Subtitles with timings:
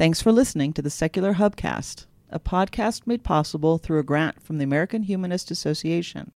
[0.00, 4.56] Thanks for listening to the Secular Hubcast, a podcast made possible through a grant from
[4.56, 6.30] the American Humanist Association.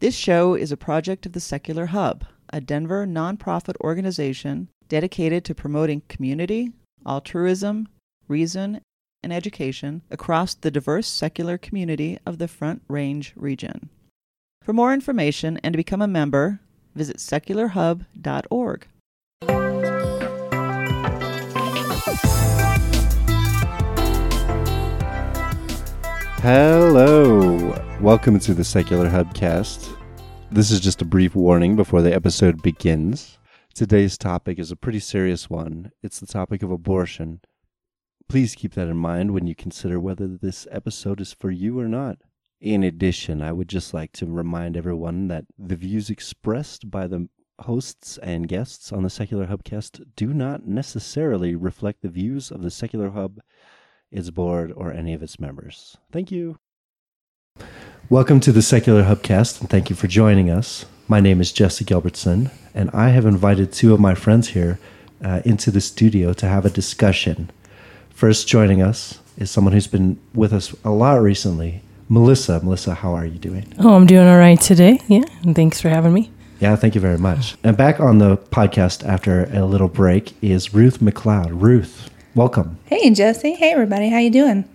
[0.00, 5.54] This show is a project of the Secular Hub, a Denver nonprofit organization dedicated to
[5.54, 6.72] promoting community,
[7.06, 7.88] altruism,
[8.28, 8.82] reason,
[9.22, 13.88] and education across the diverse secular community of the Front Range region.
[14.60, 16.60] For more information and to become a member,
[16.94, 18.86] visit secularhub.org.
[26.40, 27.74] Hello.
[28.00, 29.96] Welcome to the Secular Hubcast.
[30.52, 33.38] This is just a brief warning before the episode begins.
[33.74, 35.92] Today's topic is a pretty serious one.
[36.02, 37.40] It's the topic of abortion.
[38.28, 41.88] Please keep that in mind when you consider whether this episode is for you or
[41.88, 42.18] not.
[42.60, 47.28] In addition, I would just like to remind everyone that the views expressed by the
[47.60, 52.70] hosts and guests on the Secular Hubcast do not necessarily reflect the views of the
[52.70, 53.40] Secular Hub
[54.16, 55.96] its board, or any of its members.
[56.10, 56.56] Thank you.
[58.08, 60.86] Welcome to the Secular Hubcast, and thank you for joining us.
[61.08, 64.78] My name is Jesse Gilbertson, and I have invited two of my friends here
[65.24, 67.50] uh, into the studio to have a discussion.
[68.10, 72.60] First, joining us is someone who's been with us a lot recently, Melissa.
[72.62, 73.74] Melissa, how are you doing?
[73.78, 75.00] Oh, I'm doing all right today.
[75.08, 76.30] Yeah, and thanks for having me.
[76.58, 77.56] Yeah, thank you very much.
[77.62, 81.50] And back on the podcast after a little break is Ruth McLeod.
[81.50, 82.78] Ruth, welcome.
[82.84, 83.54] Hey, Jesse.
[83.54, 84.10] Hey, everybody.
[84.10, 84.68] How you doing?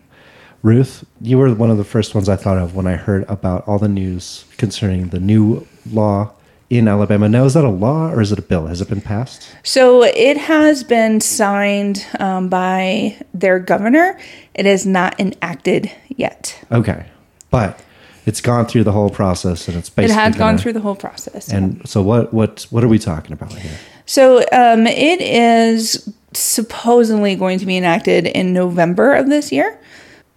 [0.64, 3.68] Ruth, you were one of the first ones I thought of when I heard about
[3.68, 6.34] all the news concerning the new law
[6.72, 7.30] in Alabama.
[7.30, 8.66] Now, is that a law or is it a bill?
[8.66, 9.56] Has it been passed?
[9.64, 14.20] So it has been signed um, by their governor.
[14.56, 16.64] It is not enacted yet.
[16.72, 17.06] Okay,
[17.52, 17.80] but
[18.26, 20.82] it's gone through the whole process, and it's basically it has gonna, gone through the
[20.82, 21.52] whole process.
[21.52, 23.78] And so, what what what are we talking about here?
[24.06, 29.80] So um, it is supposedly going to be enacted in November of this year.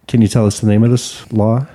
[0.07, 1.67] Can you tell us the name of this law?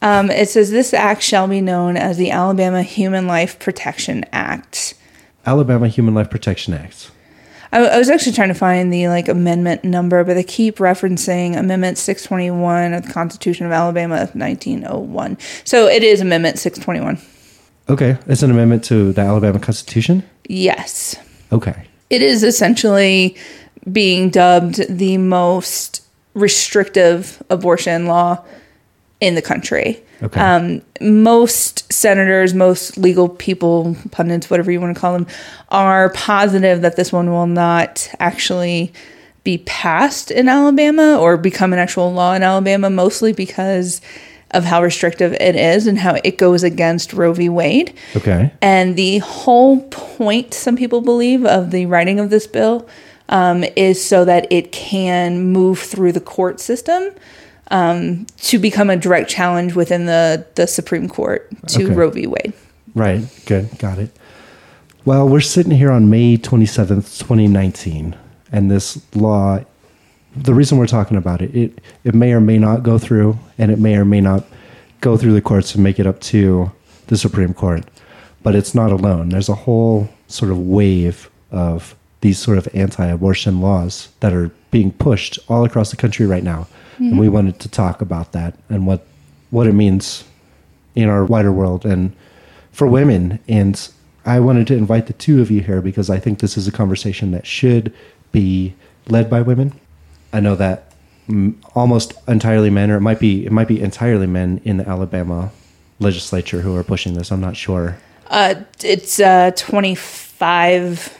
[0.00, 4.94] Um, it says this act shall be known as the Alabama Human Life Protection Act.
[5.44, 7.10] Alabama Human Life Protection Act.
[7.72, 11.56] I, I was actually trying to find the like amendment number, but they keep referencing
[11.56, 15.38] Amendment 621 of the Constitution of Alabama of 1901.
[15.64, 17.18] So it is Amendment 621.
[17.90, 20.22] Okay, it's an amendment to the Alabama Constitution.
[20.48, 21.16] Yes.
[21.50, 21.86] Okay.
[22.10, 23.36] It is essentially
[23.92, 26.02] being dubbed the most
[26.34, 28.44] restrictive abortion law
[29.20, 30.02] in the country.
[30.22, 30.40] Okay.
[30.40, 35.26] Um, most senators, most legal people, pundits, whatever you want to call them,
[35.68, 38.92] are positive that this one will not actually
[39.44, 44.00] be passed in Alabama or become an actual law in Alabama, mostly because
[44.52, 47.48] of how restrictive it is and how it goes against Roe v.
[47.48, 47.94] Wade.
[48.16, 48.52] Okay.
[48.60, 52.88] And the whole point, some people believe, of the writing of this bill
[53.28, 57.10] um, is so that it can move through the court system
[57.70, 61.94] um, to become a direct challenge within the, the Supreme Court to Okay.
[61.94, 62.26] Roe v.
[62.26, 62.52] Wade.
[62.94, 63.22] Right.
[63.46, 63.78] Good.
[63.78, 64.10] Got it.
[65.04, 68.16] Well, we're sitting here on May 27th, 2019,
[68.52, 69.60] and this law,
[70.36, 73.70] the reason we're talking about it, it, it may or may not go through, and
[73.70, 74.44] it may or may not
[75.00, 76.70] go through the courts and make it up to
[77.06, 77.84] the Supreme Court.
[78.42, 79.30] But it's not alone.
[79.30, 84.50] There's a whole sort of wave of these sort of anti abortion laws that are
[84.70, 86.66] being pushed all across the country right now.
[86.98, 89.06] And we wanted to talk about that and what,
[89.50, 90.24] what it means
[90.96, 92.12] in our wider world and
[92.72, 93.38] for women.
[93.46, 93.88] And
[94.26, 96.72] I wanted to invite the two of you here because I think this is a
[96.72, 97.94] conversation that should
[98.32, 98.74] be
[99.06, 99.78] led by women.
[100.32, 100.92] I know that
[101.74, 105.52] almost entirely men, or it might be it might be entirely men in the Alabama
[106.00, 107.30] legislature who are pushing this.
[107.30, 107.98] I'm not sure.
[108.28, 111.18] Uh, it's uh, 25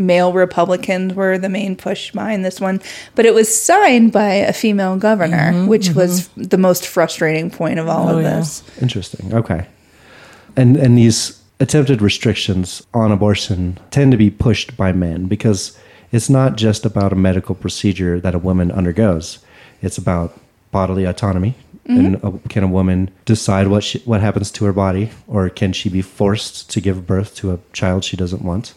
[0.00, 2.80] male Republicans were the main push behind this one,
[3.14, 5.98] but it was signed by a female governor, mm-hmm, which mm-hmm.
[5.98, 8.36] was the most frustrating point of all Oh, of yeah.
[8.38, 8.62] this.
[8.80, 9.32] Interesting.
[9.34, 9.66] Okay.
[10.56, 15.78] And and these attempted restrictions on abortion tend to be pushed by men because
[16.10, 19.38] it's not just about a medical procedure that a woman undergoes.
[19.82, 20.36] It's about
[20.72, 21.54] bodily autonomy.
[21.86, 22.46] And mm-hmm.
[22.46, 25.88] a, can a woman decide what she, what happens to her body, or can she
[25.88, 28.74] be forced to give birth to a child she doesn't want?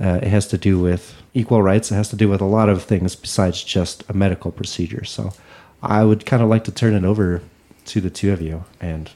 [0.00, 1.90] Uh, it has to do with equal rights.
[1.90, 5.04] It has to do with a lot of things besides just a medical procedure.
[5.04, 5.32] So,
[5.82, 7.42] I would kind of like to turn it over
[7.86, 8.64] to the two of you.
[8.80, 9.10] And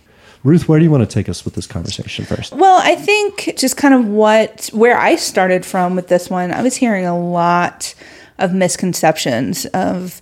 [0.44, 2.52] Ruth, where do you want to take us with this conversation first?
[2.52, 6.62] Well, I think just kind of what where I started from with this one, I
[6.62, 7.94] was hearing a lot
[8.38, 10.20] of misconceptions of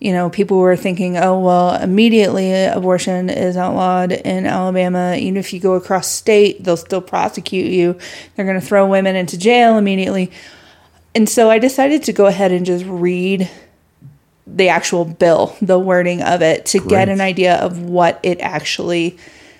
[0.00, 5.14] you know, people were thinking, oh, well, immediately abortion is outlawed in Alabama.
[5.16, 7.98] Even if you go across state, they'll still prosecute you.
[8.34, 10.32] They're going to throw women into jail immediately.
[11.14, 13.50] And so I decided to go ahead and just read
[14.46, 19.18] the actual bill, the wording of it, to get an idea of what it actually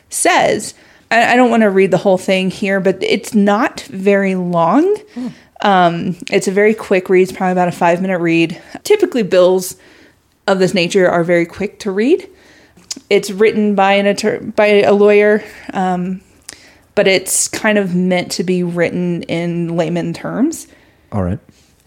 [0.08, 0.74] says.
[1.10, 4.96] I, I don't want to read the whole thing here, but it's not very long.
[5.60, 7.22] Um, it's a very quick read.
[7.22, 8.60] It's probably about a five minute read.
[8.82, 9.76] Typically, bills
[10.50, 12.28] of this nature are very quick to read.
[13.08, 16.20] It's written by an attor- by a lawyer, um,
[16.94, 20.66] but it's kind of meant to be written in layman terms.
[21.12, 21.38] All right.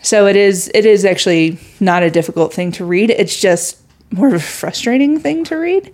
[0.02, 3.10] So it is it is actually not a difficult thing to read.
[3.10, 3.80] It's just
[4.12, 5.92] more of a frustrating thing to read.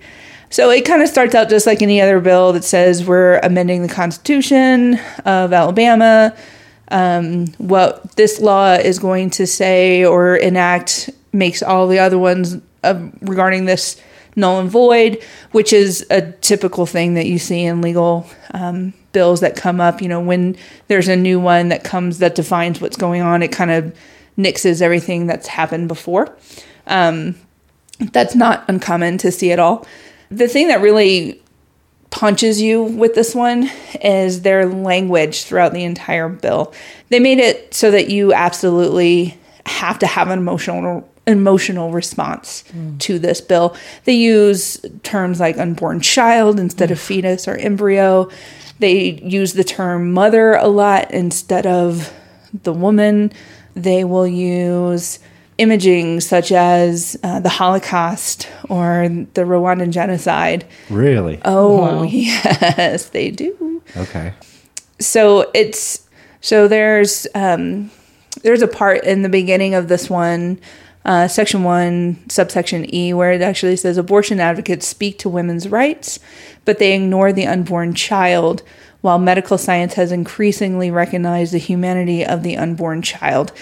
[0.51, 3.83] So it kind of starts out just like any other bill that says we're amending
[3.83, 6.35] the Constitution of Alabama.
[6.91, 12.57] Um, what this law is going to say or enact makes all the other ones
[13.21, 14.01] regarding this
[14.35, 19.41] null and void, which is a typical thing that you see in legal um, bills
[19.41, 20.01] that come up.
[20.01, 20.55] You know, when
[20.87, 23.95] there's a new one that comes that defines what's going on, it kind of
[24.37, 26.35] nixes everything that's happened before.
[26.87, 27.35] Um,
[28.11, 29.85] that's not uncommon to see at all.
[30.31, 31.41] The thing that really
[32.11, 33.69] punches you with this one
[34.01, 36.73] is their language throughout the entire bill.
[37.09, 42.63] They made it so that you absolutely have to have an emotional emotional response
[42.99, 43.75] to this bill.
[44.05, 48.29] They use terms like unborn child instead of fetus or embryo.
[48.79, 52.13] They use the term mother a lot instead of
[52.63, 53.31] the woman.
[53.75, 55.19] They will use
[55.57, 60.65] imaging such as uh, the Holocaust or the Rwandan genocide.
[60.89, 61.39] Really?
[61.45, 63.83] Oh, yes, they do.
[63.95, 64.33] Okay.
[64.99, 66.07] So it's
[66.41, 67.91] so there's um,
[68.41, 70.59] there's a part in the beginning of this one,
[71.05, 76.19] uh, section one, subsection E, where it actually says abortion advocates speak to women's rights,
[76.65, 78.63] but they ignore the unborn child.
[79.01, 83.53] While medical science has increasingly recognized the humanity of the unborn child.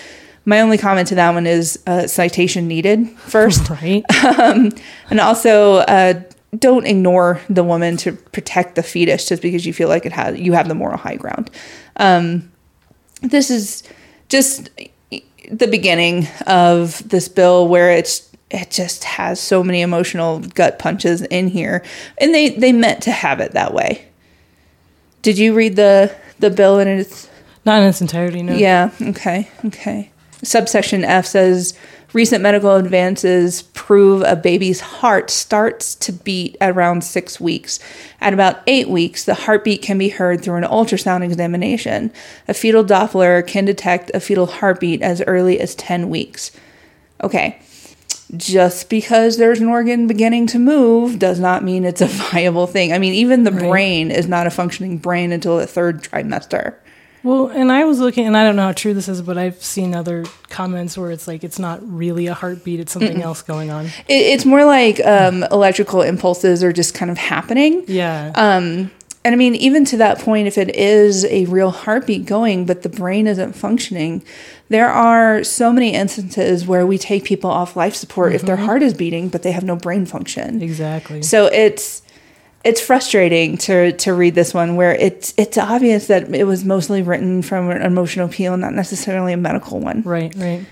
[0.46, 3.70] My only comment to that one is uh, citation needed first.
[3.70, 4.04] Right?
[5.10, 6.22] And also, uh,
[6.58, 10.40] don't ignore the woman to protect the fetus just because you feel like it has
[10.40, 11.52] you have the moral high ground.
[11.98, 12.52] Um,
[13.22, 13.84] this is
[14.30, 14.70] just
[15.50, 21.22] the beginning of this bill where it's it just has so many emotional gut punches
[21.24, 21.84] in here,
[22.20, 24.06] and they they meant to have it that way.
[25.22, 27.30] Did you read the the bill in its
[27.66, 28.54] Not in its entirety, no.
[28.54, 28.92] yeah.
[29.02, 29.50] Okay.
[29.66, 30.12] Okay.
[30.44, 31.78] Subsection F says
[32.14, 37.80] recent medical advances prove a baby's heart starts to beat at around six weeks.
[38.22, 42.12] At about eight weeks, the heartbeat can be heard through an ultrasound examination.
[42.48, 46.52] A fetal Doppler can detect a fetal heartbeat as early as 10 weeks.
[47.24, 47.60] Okay.
[48.36, 52.92] Just because there's an organ beginning to move does not mean it's a viable thing.
[52.94, 56.76] I mean, even the brain is not a functioning brain until the third trimester.
[57.24, 59.62] Well, and I was looking, and I don't know how true this is, but I've
[59.62, 63.70] seen other comments where it's like it's not really a heartbeat; it's something else going
[63.70, 63.86] on.
[63.86, 67.84] It, it's more like um, electrical impulses are just kind of happening.
[67.88, 68.32] Yeah.
[68.36, 68.92] Um,
[69.28, 72.84] and I mean, even to that point, if it is a real heartbeat going, but
[72.84, 74.24] the brain isn't functioning,
[74.70, 78.82] there are so many instances where we take people off life support if their heart
[78.82, 80.62] is beating, but they have no brain function.
[80.62, 81.24] exactly.
[81.24, 82.04] So it's
[82.64, 87.02] it's frustrating to to read this one where it's it's obvious that it was mostly
[87.02, 90.02] written from an emotional appeal, not necessarily a medical one.
[90.04, 90.34] right.
[90.36, 90.66] Right.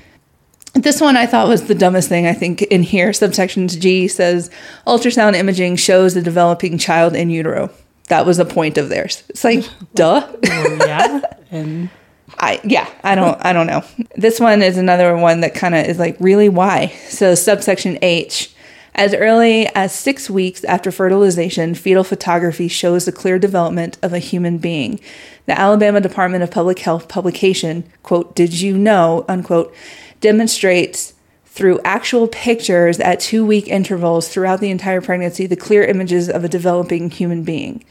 [0.74, 3.12] This one I thought was the dumbest thing I think in here.
[3.12, 4.50] Subsections G says
[4.86, 7.70] ultrasound imaging shows the developing child in utero.
[8.10, 9.24] That was the point of theirs.
[9.30, 9.64] It's like,
[9.96, 10.28] duh.
[10.44, 11.22] Yeah.
[11.50, 11.90] And
[12.40, 13.84] I yeah, I don't I don't know.
[14.16, 16.88] This one is another one that kind of is like really why.
[17.08, 18.54] So subsection H
[18.96, 24.20] as early as 6 weeks after fertilization, fetal photography shows the clear development of a
[24.20, 25.00] human being.
[25.46, 29.74] The Alabama Department of Public Health publication, quote, "Did you know?" unquote,
[30.22, 31.14] demonstrates
[31.46, 36.50] through actual pictures at 2-week intervals throughout the entire pregnancy the clear images of a
[36.50, 37.84] developing human being.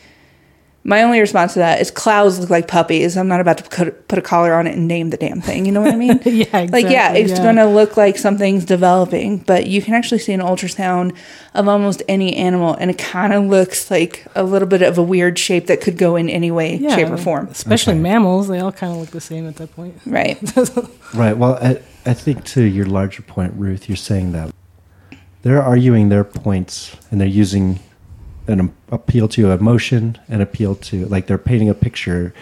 [0.87, 3.17] My only response to that is clouds look like puppies.
[3.17, 5.65] I'm not about to put, put a collar on it and name the damn thing.
[5.65, 6.21] You know what I mean?
[6.25, 7.43] Yeah, Like, yeah, it's yeah.
[7.43, 11.17] going to look like something's developing, but you can actually see an ultrasound
[11.55, 15.03] of almost any animal, and it kind of looks like a little bit of a
[15.03, 17.47] weird shape that could go in any way, yeah, shape, or form.
[17.49, 19.99] Especially mammals, they all kind of look the same at that point.
[20.05, 20.39] Right.
[21.15, 21.37] Right.
[21.37, 24.53] Well, I, I think to your larger point, Ruth, you're saying that
[25.43, 27.79] they're arguing their points and they're using
[28.47, 32.35] an appeal to emotion and appeal to, like, they're painting a picture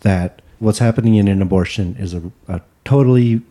[0.00, 3.42] that what's happening in an abortion is a, a totally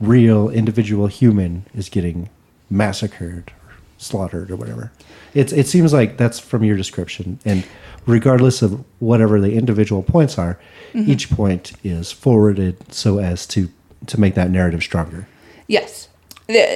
[0.00, 2.28] real individual human is getting
[2.70, 4.92] massacred, or slaughtered, or whatever.
[5.34, 7.38] It's, it seems like that's from your description.
[7.44, 7.66] And
[8.06, 10.58] regardless of whatever the individual points are,
[10.92, 11.10] mm-hmm.
[11.10, 13.68] each point is forwarded so as to
[14.08, 15.28] to make that narrative stronger.
[15.68, 16.08] Yes.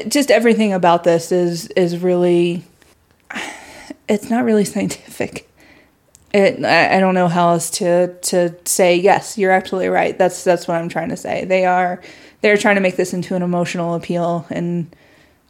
[0.08, 2.64] just everything about this is is really
[4.08, 5.48] it's not really scientific.
[6.32, 10.18] It I, don't know how else to to say yes you're absolutely right.
[10.18, 11.44] That's that's what i'm trying to say.
[11.44, 12.02] They are
[12.42, 14.94] they're trying to make this into an emotional appeal and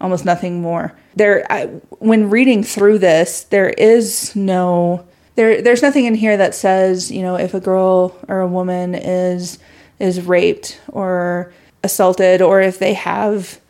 [0.01, 0.95] almost nothing more.
[1.17, 1.67] There I,
[1.99, 7.23] when reading through this there is no there there's nothing in here that says you
[7.23, 9.59] know if a girl or a woman is
[9.99, 13.61] is raped or assaulted or if they have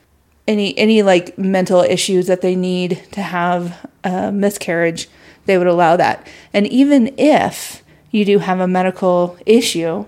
[0.49, 5.09] any any like mental issues that they need to have a miscarriage
[5.47, 10.05] they would allow that and even if you do have a medical issue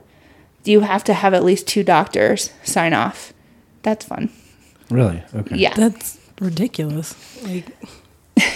[0.64, 3.32] you have to have at least two doctors sign off
[3.82, 4.28] that's fun
[4.90, 5.22] Really?
[5.34, 5.56] Okay.
[5.56, 7.14] yeah That's ridiculous.
[7.42, 7.66] Like,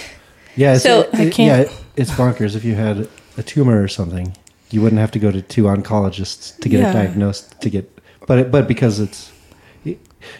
[0.55, 0.73] Yeah.
[0.75, 2.55] It's, So, it- I can't- Yeah, it's bonkers.
[2.55, 3.07] If you had
[3.37, 4.35] a tumor or something,
[4.71, 6.89] you wouldn't have to go to two oncologists to get Yeah.
[6.89, 7.59] it diagnosed.
[7.61, 7.85] To get,
[8.27, 9.31] but it, but because it's,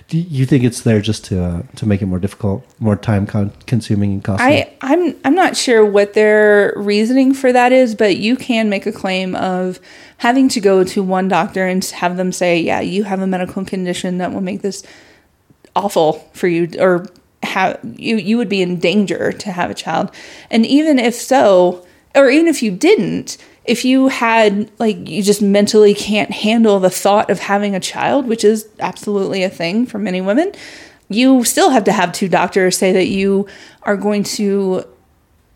[0.08, 3.25] do you think it's there just to uh, to make it more difficult, more time
[3.25, 4.46] con- consuming and costly?
[4.46, 8.86] I, I'm I'm not sure what their reasoning for that is, but you can make
[8.86, 9.80] a claim of
[10.18, 13.66] having to go to one doctor and have them say, "Yeah, you have a medical
[13.66, 14.84] condition that will make this
[15.75, 17.08] awful for you," or
[17.44, 20.12] have you you would be in danger to have a child.
[20.50, 21.86] And even if so,
[22.16, 26.89] or even if you didn't, if you had like you just mentally can't handle the
[26.89, 30.51] thought of having a child, which is absolutely a thing for many women,
[31.10, 33.48] you still have to have two doctors say that you
[33.84, 34.86] are going to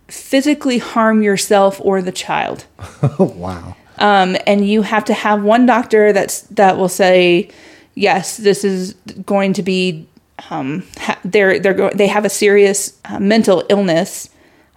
[0.07, 2.65] physically harm yourself or the child.
[3.19, 3.75] wow.
[3.97, 7.49] Um, and you have to have one doctor that's that will say,
[7.95, 8.93] yes, this is
[9.25, 10.07] going to be.
[10.51, 14.29] Um, ha- they're they're go- they have a serious uh, mental illness,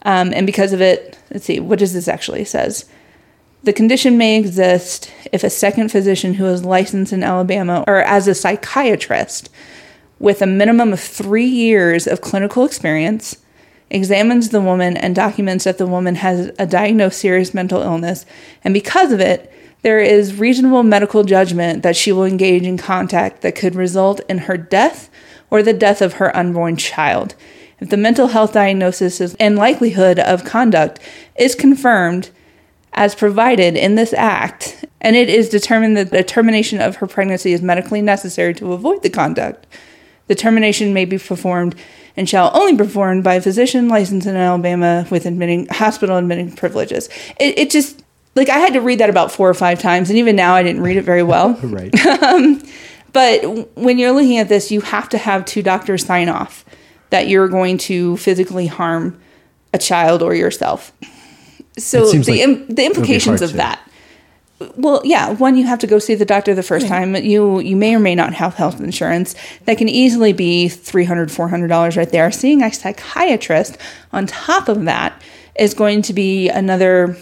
[0.02, 2.86] um, and because of it, let's see, what does this actually says?
[3.62, 8.26] The condition may exist if a second physician who is licensed in Alabama or as
[8.26, 9.50] a psychiatrist
[10.18, 13.36] with a minimum of three years of clinical experience
[13.90, 18.24] examines the woman and documents that the woman has a diagnosed serious mental illness,
[18.64, 19.52] and because of it,
[19.82, 24.38] there is reasonable medical judgment that she will engage in contact that could result in
[24.38, 25.10] her death
[25.50, 27.34] or the death of her unborn child.
[27.80, 31.00] If the mental health diagnosis is, and likelihood of conduct
[31.36, 32.30] is confirmed
[32.92, 37.52] as provided in this act, and it is determined that the termination of her pregnancy
[37.52, 39.66] is medically necessary to avoid the conduct,
[40.26, 41.74] the termination may be performed
[42.16, 46.52] and shall only be performed by a physician licensed in Alabama with admitting hospital admitting
[46.52, 47.08] privileges.
[47.38, 48.02] It, it just
[48.34, 50.62] like I had to read that about four or five times, and even now I
[50.62, 51.58] didn't read it very well.
[51.62, 51.94] Right.
[52.22, 52.62] Um,
[53.12, 56.64] but when you're looking at this, you have to have two doctors sign off
[57.10, 59.20] that you're going to physically harm
[59.72, 60.92] a child or yourself.
[61.80, 63.80] So the like Im- the implications of to- that.
[64.76, 65.30] Well, yeah.
[65.30, 67.16] One, you have to go see the doctor the first time.
[67.16, 69.34] You you may or may not have health insurance.
[69.64, 72.30] That can easily be $300, $400 right there.
[72.30, 73.78] Seeing a psychiatrist
[74.12, 75.20] on top of that
[75.58, 77.16] is going to be another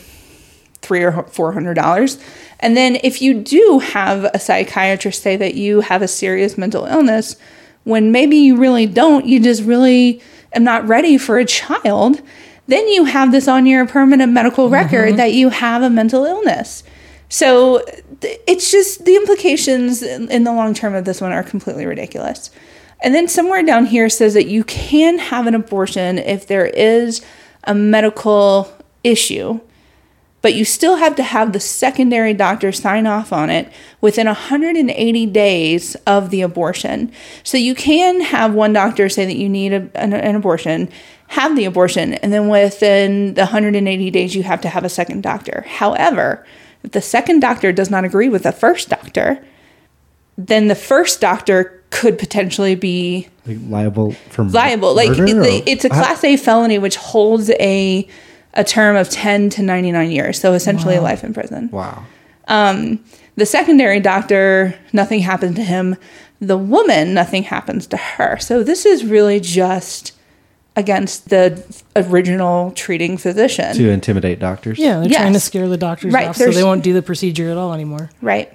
[0.82, 2.18] three or four hundred dollars.
[2.60, 6.86] And then if you do have a psychiatrist say that you have a serious mental
[6.86, 7.36] illness,
[7.84, 10.20] when maybe you really don't, you just really
[10.52, 12.20] am not ready for a child,
[12.68, 14.74] then you have this on your permanent medical mm-hmm.
[14.74, 16.84] record that you have a mental illness.
[17.28, 17.84] So
[18.20, 21.86] th- it's just the implications in, in the long term of this one are completely
[21.86, 22.50] ridiculous.
[23.02, 27.24] And then somewhere down here says that you can have an abortion if there is
[27.64, 28.72] a medical
[29.04, 29.60] issue
[30.40, 35.26] but you still have to have the secondary doctor sign off on it within 180
[35.26, 37.12] days of the abortion.
[37.42, 40.90] So you can have one doctor say that you need a, an, an abortion,
[41.28, 45.22] have the abortion, and then within the 180 days, you have to have a second
[45.22, 45.64] doctor.
[45.68, 46.44] However,
[46.82, 49.44] if the second doctor does not agree with the first doctor,
[50.36, 54.94] then the first doctor could potentially be Like liable for liable.
[54.94, 58.06] Like it- it's a class A felony, which holds a
[58.54, 61.68] a term of 10 to 99 years, so essentially life in prison.
[61.70, 62.04] Wow.
[62.48, 63.04] Um,
[63.36, 65.96] the secondary doctor, nothing happened to him.
[66.40, 68.38] The woman, nothing happens to her.
[68.38, 70.12] So this is really just
[70.78, 71.60] against the
[71.96, 73.74] original treating physician.
[73.74, 74.78] To intimidate doctors.
[74.78, 75.20] yeah, they're Yes.
[75.20, 77.74] trying to scare the doctors Right, off so they won't do the procedure at all
[77.74, 78.10] anymore.
[78.22, 78.48] Right.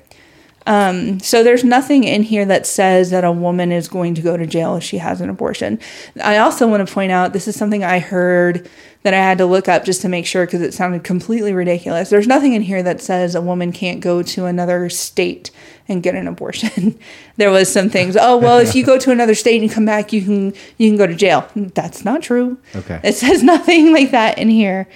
[0.66, 4.38] Um, so there's nothing in here that says that a woman is going to go
[4.38, 5.80] to jail if she has an abortion.
[6.24, 8.70] I also want to point out this is something I heard
[9.04, 12.10] that I had to look up just to make sure because it sounded completely ridiculous.
[12.10, 15.52] There's nothing in here that says a woman can't go to another state
[15.90, 16.98] and get an abortion.
[17.38, 18.16] there was some things.
[18.16, 20.98] Oh well, if you go to another state and come back, you can you can
[20.98, 21.48] go to jail.
[21.56, 22.58] That's not true.
[22.76, 23.00] Okay.
[23.04, 24.88] It says nothing like that in here.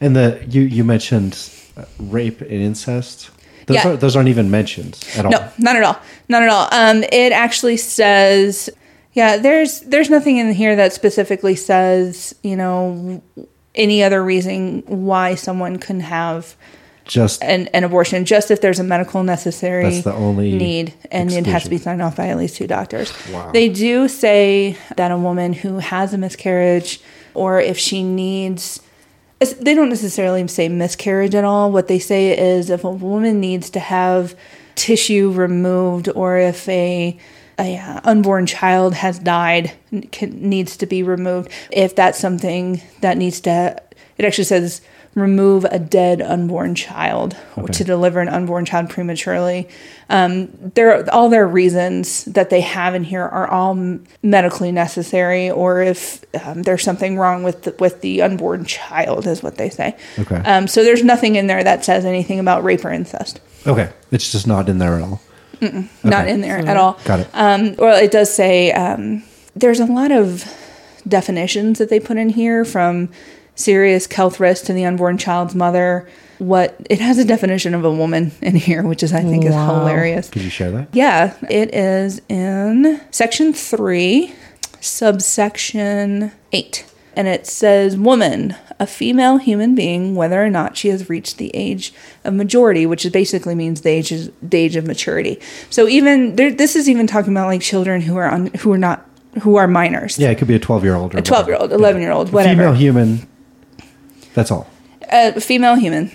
[0.00, 1.50] And the you you mentioned
[1.98, 3.30] rape and incest.
[3.66, 3.88] Those Yeah.
[3.90, 5.32] are those aren't even mentioned at all.
[5.32, 5.98] No, not at all.
[6.28, 6.68] Not at all.
[6.72, 8.70] Um, it actually says,
[9.12, 13.22] Yeah, there's there's nothing in here that specifically says, you know,
[13.74, 16.54] any other reason why someone can have
[17.04, 21.30] Just an, an abortion, just if there's a medical necessary That's the only need, and
[21.32, 23.12] it has to be signed off by at least two doctors.
[23.32, 23.50] Wow.
[23.52, 27.00] They do say that a woman who has a miscarriage,
[27.34, 28.80] or if she needs,
[29.38, 31.70] they don't necessarily say miscarriage at all.
[31.70, 34.34] What they say is if a woman needs to have
[34.74, 37.18] tissue removed, or if a
[37.58, 39.72] a uh, unborn child has died
[40.12, 43.80] can, needs to be removed if that's something that needs to
[44.18, 44.82] it actually says
[45.16, 47.72] remove a dead unborn child Okay.
[47.72, 49.66] to deliver an unborn child prematurely
[50.10, 55.80] um, there all their reasons that they have in here are all medically necessary or
[55.82, 59.96] if um, there's something wrong with the, with the unborn child is what they say
[60.18, 60.36] Okay.
[60.36, 63.90] um, so there's nothing in there that says anything about rape or incest okay.
[64.12, 65.20] It's just not in there at all.
[66.04, 67.28] not in there at all Got it.
[67.32, 69.22] um, well, it does say um,
[69.56, 70.44] there's a lot of
[71.08, 73.08] definitions that they put in here from
[73.56, 76.08] serious health risk to the unborn child's mother.
[76.38, 79.54] What it has a definition of a woman in here, which is I think is
[79.54, 80.28] hilarious.
[80.28, 80.88] Could you share that?
[80.92, 84.34] Yeah, it is in section three,
[84.80, 86.84] subsection eight.
[87.16, 91.50] And it says, woman, a female human being, whether or not she has reached the
[91.56, 91.94] age
[92.24, 95.40] of majority, which is basically means the age, is, the age of maturity.
[95.70, 98.78] So even there, this is even talking about like children who are on, who are
[98.78, 99.08] not,
[99.40, 100.18] who are minors.
[100.18, 102.12] Yeah, it could be a 12 year old or A 12 year old, 11 year
[102.12, 102.54] old, whatever.
[102.54, 103.26] Female human.
[104.36, 104.68] That's all.
[105.10, 106.12] a female human.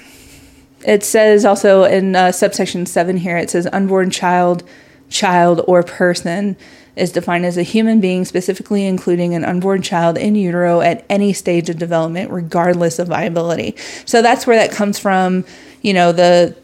[0.86, 4.64] It says also in uh, subsection 7 here, it says unborn child,
[5.10, 6.56] child, or person
[6.96, 11.34] is defined as a human being, specifically including an unborn child in utero at any
[11.34, 13.76] stage of development, regardless of viability.
[14.06, 15.44] So that's where that comes from.
[15.82, 16.56] You know, the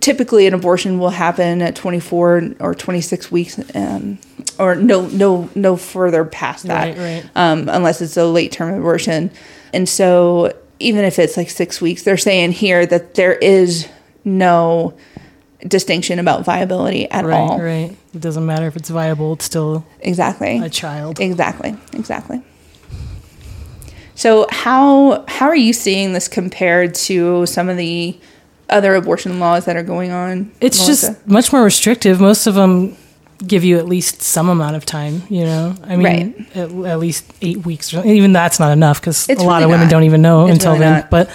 [0.00, 4.18] typically an abortion will happen at 24 or 26 weeks um,
[4.58, 7.30] or no no no further past that Right, right.
[7.36, 9.30] Um, unless it's a late term abortion
[9.74, 13.88] and so even if it's like six weeks they're saying here that there is
[14.24, 14.94] no
[15.66, 17.96] distinction about viability at Right, all right.
[18.14, 21.20] It doesn't matter if it's viable; it's still exactly a child.
[21.20, 22.42] Exactly, exactly.
[24.14, 28.16] So how how are you seeing this compared to some of the
[28.70, 30.52] other abortion laws that are going on?
[30.60, 31.12] It's Melissa?
[31.12, 32.20] just much more restrictive.
[32.20, 32.96] Most of them
[33.46, 35.22] give you at least some amount of time.
[35.28, 36.56] You know, I mean, Right.
[36.56, 37.92] at, at least eight weeks.
[37.94, 39.90] Or, even that's not enough because a lot really of women not.
[39.90, 40.92] don't even know It's until really then.
[41.00, 41.10] not.
[41.10, 41.30] But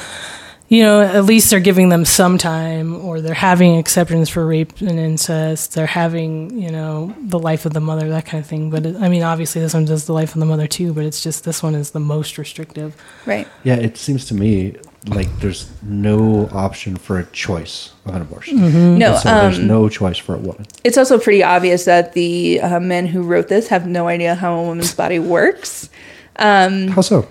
[0.67, 4.79] you know, at least they're giving them some time, or they're having acceptance for rape
[4.81, 5.73] and incest.
[5.73, 8.69] They're having, you know, the life of the mother, that kind of thing.
[8.69, 10.93] But it, I mean, obviously, this one does the life of the mother too.
[10.93, 12.95] But it's just this one is the most restrictive.
[13.25, 13.47] right.
[13.63, 14.75] Yeah, it seems to me
[15.07, 18.57] like there's no option for a choice of an abortion.
[18.57, 18.97] Mm-hmm.
[18.97, 20.65] No, And so there's um, no choice for a woman.
[20.83, 24.59] it's also pretty obvious that the uh, men who wrote this have no idea how
[24.59, 25.89] a woman's body works.
[26.38, 27.27] How so?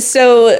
[0.00, 0.58] So,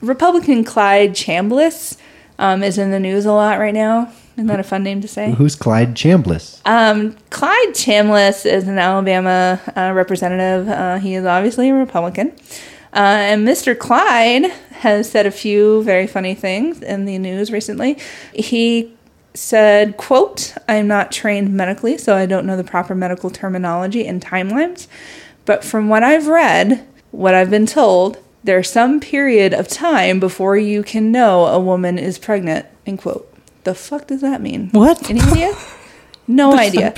[0.00, 1.96] Republican Clyde Chambliss
[2.38, 4.12] um, is in the news a lot right now.
[4.36, 5.32] Isn't that a fun name to say?
[5.32, 6.60] Who's Clyde Chambliss?
[6.64, 10.68] Um, Clyde Chambliss is an Alabama uh, representative.
[10.68, 12.32] Uh, he is obviously a Republican.
[12.92, 13.78] Uh, and Mr.
[13.78, 17.98] Clyde has said a few very funny things in the news recently.
[18.34, 18.92] He
[19.34, 24.20] said, quote, I'm not trained medically, so I don't know the proper medical terminology and
[24.20, 24.88] timelines.
[25.44, 30.56] But from what I've read, what I've been told, there's some period of time before
[30.56, 33.26] you can know a woman is pregnant, end quote.
[33.64, 34.70] The fuck does that mean?
[34.70, 35.08] What?
[35.10, 35.54] Any idea?
[36.26, 36.94] No idea.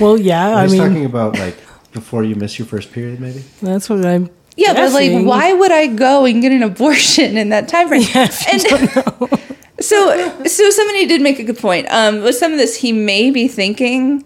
[0.00, 0.56] well, yeah.
[0.56, 1.56] I He's mean, talking about like
[1.92, 3.44] before you miss your first period, maybe.
[3.62, 4.30] that's what I'm.
[4.56, 8.06] Yeah, but like, why would I go and get an abortion in that time frame?
[8.14, 8.30] and
[9.80, 11.88] so, so somebody did make a good point.
[11.90, 14.24] Um, with some of this, he may be thinking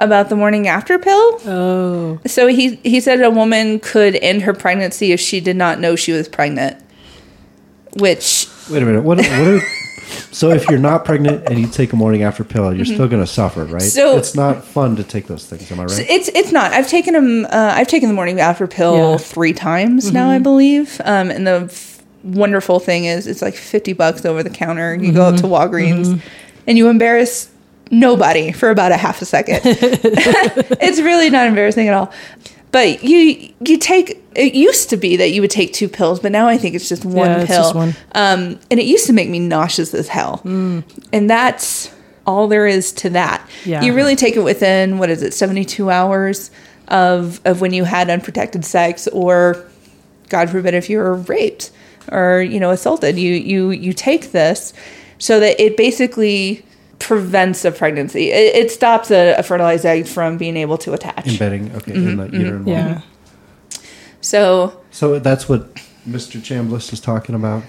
[0.00, 1.40] about the morning after pill.
[1.46, 5.78] Oh, So he he said a woman could end her pregnancy if she did not
[5.78, 6.82] know she was pregnant.
[7.94, 9.02] Which Wait a minute.
[9.02, 9.18] What?
[9.18, 9.26] What?
[9.28, 9.60] Are,
[10.30, 13.22] so if you're not pregnant and you take a morning after pill, you're still going
[13.22, 13.82] to suffer, right?
[13.82, 13.88] Mm-hmm.
[13.88, 15.70] So- it's not fun to take those things.
[15.72, 16.06] Am I right?
[16.08, 16.72] it's it's not.
[16.72, 17.44] I've taken them.
[17.46, 19.16] Uh, I've taken the morning after pill Yeah.
[19.18, 21.00] three times now, I believe.
[21.04, 24.94] Um, and the f- wonderful thing is, it's like fifty bucks over the counter.
[24.94, 26.20] You go up to Walgreens,
[26.66, 27.50] and you embarrass
[27.90, 29.60] nobody for about a half a second.
[29.64, 32.12] it's really not embarrassing at all.
[32.72, 34.22] But you you take.
[34.34, 36.88] It used to be that you would take two pills, but now I think it's
[36.88, 37.62] just one Yeah, pill.
[37.62, 37.94] just one.
[38.14, 40.42] Um, and it used to make me nauseous as hell.
[40.44, 41.90] And that's
[42.26, 43.48] all there is to that.
[43.64, 43.82] Yeah.
[43.82, 46.50] You really take it within what is it, seventy two hours
[46.88, 49.64] of of when you had unprotected sex, or
[50.28, 51.70] God forbid if you were raped
[52.12, 53.16] or you know assaulted.
[53.18, 54.74] You you you take this
[55.18, 56.62] so that it basically
[56.98, 58.30] prevents a pregnancy.
[58.30, 61.26] It, it stops a, a fertilized egg from being able to attach.
[61.26, 62.64] Embedding, okay, in mm-hmm, the uterine mm-hmm.
[62.64, 62.74] wall.
[62.74, 63.00] Yeah.
[64.20, 65.74] So So that's what
[66.08, 66.40] Mr.
[66.40, 67.62] Chambliss is talking about.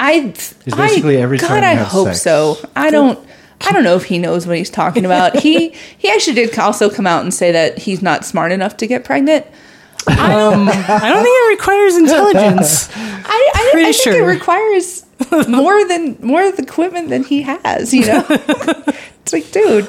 [0.00, 0.34] I,
[0.66, 2.22] basically I, every God, time I have hope sex.
[2.22, 2.58] so.
[2.74, 3.18] I don't.
[3.60, 5.36] I don't know if he knows what he's talking about.
[5.36, 8.86] he he actually did also come out and say that he's not smart enough to
[8.86, 9.46] get pregnant.
[10.06, 12.90] Um, I don't think it requires intelligence.
[12.94, 14.30] I, I, Pretty I think sure.
[14.30, 15.06] it requires
[15.48, 17.94] more than more of the equipment than he has.
[17.94, 19.88] You know, it's like, dude.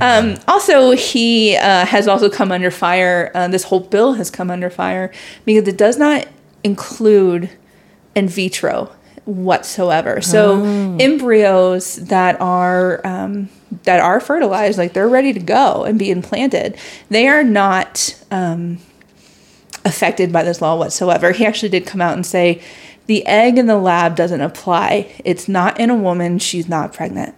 [0.00, 3.30] Um, also, he uh, has also come under fire.
[3.34, 5.12] Uh, this whole bill has come under fire
[5.44, 6.26] because it does not
[6.64, 7.50] include
[8.14, 8.90] in vitro
[9.24, 10.20] whatsoever.
[10.20, 10.62] So
[11.00, 13.48] embryos that are um,
[13.84, 16.76] that are fertilized, like they're ready to go and be implanted,
[17.08, 18.20] they are not.
[18.30, 18.78] Um,
[19.84, 21.32] affected by this law whatsoever.
[21.32, 22.62] He actually did come out and say
[23.06, 25.12] the egg in the lab doesn't apply.
[25.24, 26.38] It's not in a woman.
[26.38, 27.34] She's not pregnant.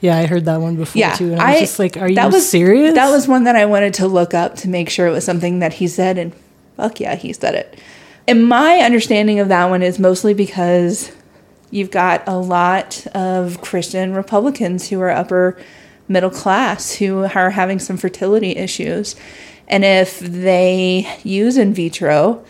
[0.00, 2.16] Yeah, I heard that one before Yeah, too, and I was just like, "Are you
[2.16, 5.06] that was, serious?" That was one that I wanted to look up to make sure
[5.06, 6.34] it was something that he said, and
[6.76, 7.78] fuck yeah, he said it.
[8.28, 11.10] And my understanding of that one is mostly because
[11.70, 15.56] you've got a lot of Christian Republicans who are upper
[16.06, 19.16] middle class who are having some fertility issues.
[19.68, 22.44] And if they use in vitro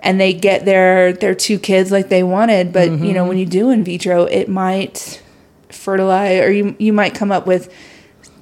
[0.00, 3.46] and they get their their two kids like they wanted, but you know, when you
[3.46, 5.22] do in vitro, it might
[5.68, 7.72] fertilize or you you might come up with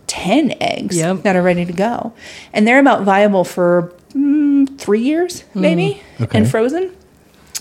[0.06, 1.22] 10 eggs Yep.
[1.22, 2.12] that are ready to go.
[2.52, 6.38] And they're about viable for mm, 3 years maybe Okay.
[6.38, 6.90] and frozen.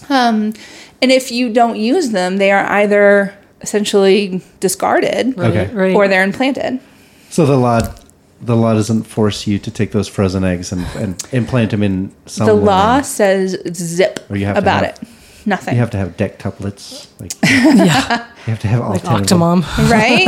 [0.10, 0.54] Um,
[1.02, 5.70] and if you don't use them, they are either essentially discarded Okay.
[5.74, 5.96] right.
[5.96, 6.80] or they're implanted.
[7.30, 7.80] So the law,
[8.46, 12.12] the law doesn't force you to take those frozen eggs and, and implant them in
[12.26, 12.48] some.
[12.48, 12.68] the woman.
[12.68, 15.08] law says zip Or you have to about have- it.
[15.46, 15.74] Nothing.
[15.74, 17.08] You have to have dectuplets.
[17.20, 19.40] Like yeah, you have to have all like ten of them.
[19.62, 19.92] Octomom.
[19.92, 20.26] right?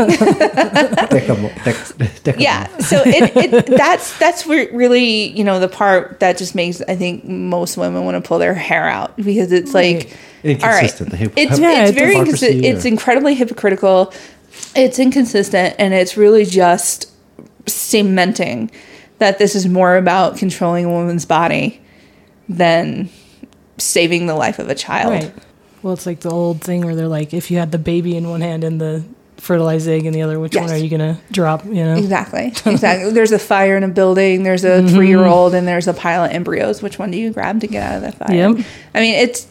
[1.10, 2.67] Decamo- dec- decamo- yeah.
[2.80, 7.23] So it, it that's that's really you know the part that just makes I think
[7.25, 10.12] most women want to pull their hair out because it's like
[10.43, 12.65] all right, hip- it's Yeah, it's it's very hypocrisy.
[12.65, 14.13] It's incredibly hypocritical.
[14.75, 17.10] It's inconsistent, and it's really just
[17.67, 18.71] cementing
[19.19, 21.82] that this is more about controlling a woman's body
[22.49, 23.10] than
[23.78, 25.13] saving the life of a child.
[25.13, 25.34] Right.
[25.82, 28.30] Well, it's like the old thing where they're like, if you had the baby in
[28.30, 29.04] one hand and the
[29.38, 30.63] fertilized egg in the other, which Yes.
[30.63, 31.63] one are you gonna drop?
[31.65, 31.95] You know.
[31.95, 32.47] Exactly.
[32.65, 33.12] Exactly.
[33.12, 34.43] there's a fire in a building.
[34.43, 34.88] There's a Mm-hmm.
[34.95, 36.82] three year old, and there's a pile of embryos.
[36.82, 38.36] Which one do you grab to get out of the fire?
[38.36, 38.65] Yep.
[38.95, 39.47] I mean, it's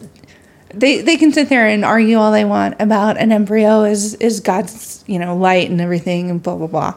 [0.73, 4.39] they they can sit there and argue all they want about an embryo is is
[4.41, 6.93] God's you know light and everything and blah blah blah.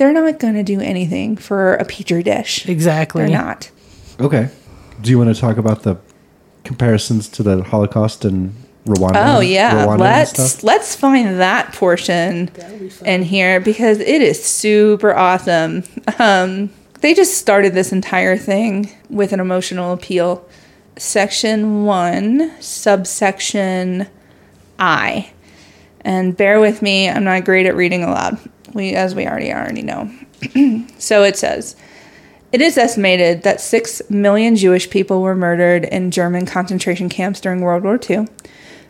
[0.00, 2.66] They're not going to do anything for a petri dish.
[2.66, 3.20] Exactly.
[3.20, 3.70] They're not.
[4.18, 4.48] Okay.
[5.02, 5.98] Do you want to talk about the
[6.64, 8.54] comparisons to the Holocaust and
[8.86, 9.36] Rwanda?
[9.36, 12.50] Oh yeah, Rwanda let's let's find that portion
[13.04, 15.84] in here because it is super awesome.
[16.18, 16.70] Um,
[17.02, 20.48] they just started this entire thing with an emotional appeal.
[20.96, 24.06] Section one, subsection
[24.78, 25.30] I,
[26.00, 27.06] and bear with me.
[27.06, 28.38] I'm not great at reading aloud.
[28.72, 30.10] We, as we already already know.
[30.98, 31.76] so it says.
[32.52, 37.60] It is estimated that 6 million Jewish people were murdered in German concentration camps during
[37.60, 38.26] World War II.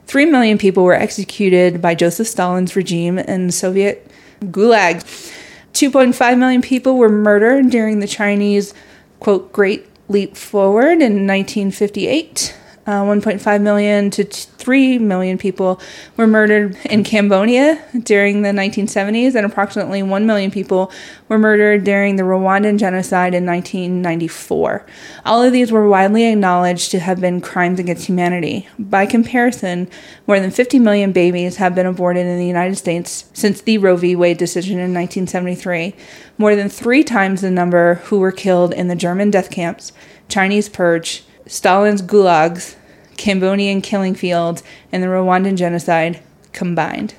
[0.07, 4.11] 3 million people were executed by Joseph Stalin's regime in Soviet
[4.45, 5.33] gulags.
[5.75, 8.75] 2.5 million people were murdered during the Chinese,
[9.21, 12.57] quote, Great Leap Forward in 1958.
[12.91, 15.81] Uh, 1.5 million to 3 million people
[16.17, 20.91] were murdered in Cambodia during the 1970s, and approximately 1 million people
[21.29, 24.85] were murdered during the Rwandan genocide in 1994.
[25.25, 28.69] All of these were widely acknowledged to have been crimes against humanity.
[28.77, 29.89] By comparison,
[30.27, 33.97] more than 50 million babies have been aborted in the United States since the Roe
[33.97, 34.17] v.
[34.17, 35.95] Wade decision in 1973,
[36.39, 39.93] more than three times the number who were killed in the German death camps,
[40.29, 42.77] Chinese purge, Stalin's gulags,
[43.21, 47.15] Cambodian killing fields, and the Rwandan genocide combined.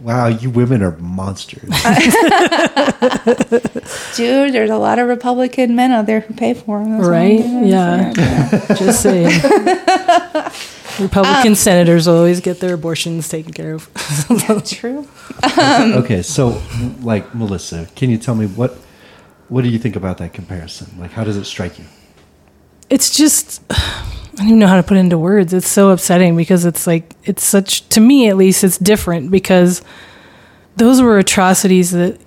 [0.00, 1.68] Wow, you women are monsters.
[4.14, 6.98] Dude, there's a lot of Republican men out there who pay for them.
[6.98, 7.44] Right?
[7.44, 8.12] Yeah.
[8.68, 9.26] Just saying.
[10.98, 13.90] Republican um, senators always get their abortions taken care of.
[14.64, 15.06] True.
[15.60, 16.62] Um, okay, so
[17.02, 18.78] like Melissa, can you tell me what
[19.48, 20.88] what do you think about that comparison?
[20.98, 21.84] Like, how does it strike you?
[22.90, 25.54] It's just I don't even know how to put into words.
[25.54, 29.82] It's so upsetting because it's like it's such to me at least it's different because
[30.76, 32.20] those were atrocities that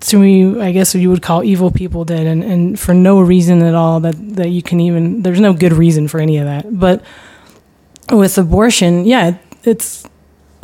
[0.00, 3.62] to me I guess you would call evil people did and, and for no reason
[3.62, 6.78] at all that, that you can even there's no good reason for any of that.
[6.78, 7.02] But
[8.10, 10.04] with abortion, yeah, it's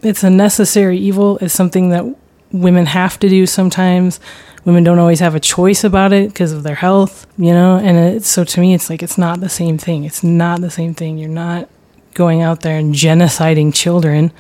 [0.03, 1.39] it's a necessary evil.
[1.39, 2.05] It's something that
[2.53, 4.21] women have to do sometimes.
[4.65, 7.77] Women don't always have a choice about it because of their health, you know.
[7.77, 10.05] And it, so to me, it's like it's not the same thing.
[10.05, 11.19] It's not the same thing.
[11.19, 11.69] You're not
[12.15, 14.33] going out there and genociding children.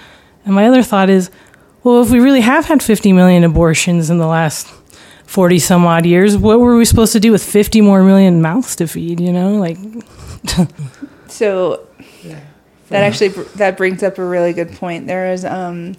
[0.44, 1.30] And my other thought is,
[1.82, 4.68] well, if we really have had 50 million abortions in the last
[5.26, 8.76] 40 some odd years, what were we supposed to do with 50 more million mouths
[8.76, 9.56] to feed, you know?
[9.56, 9.78] Like,
[11.28, 11.86] So
[12.90, 15.06] that actually that brings up a really good point.
[15.06, 15.96] There is um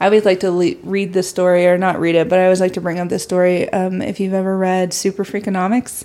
[0.00, 2.60] I always like to le- read the story or not read it, but I always
[2.60, 3.68] like to bring up this story.
[3.72, 6.04] Um, if you've ever read Super Freakonomics,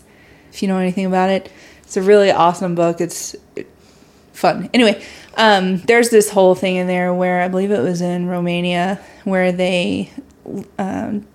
[0.52, 1.52] if you know anything about it,
[1.84, 3.02] it's a really awesome book.
[3.02, 3.36] It's
[4.34, 4.70] fun.
[4.74, 5.04] Anyway,
[5.36, 9.52] um, there's this whole thing in there where I believe it was in Romania where
[9.52, 10.12] they
[10.78, 11.28] um,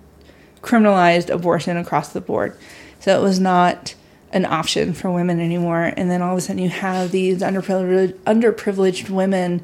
[0.61, 2.57] criminalized abortion across the board.
[2.99, 3.95] So it was not
[4.31, 5.93] an option for women anymore.
[5.95, 9.61] And then all of a sudden you have these underprivileged, underprivileged women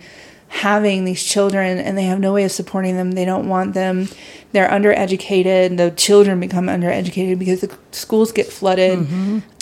[0.54, 3.14] having these children and they have no way of supporting them.
[3.14, 4.08] They don't want them.
[4.52, 5.78] They're undereducated.
[5.78, 9.00] The children become undereducated because the schools get flooded.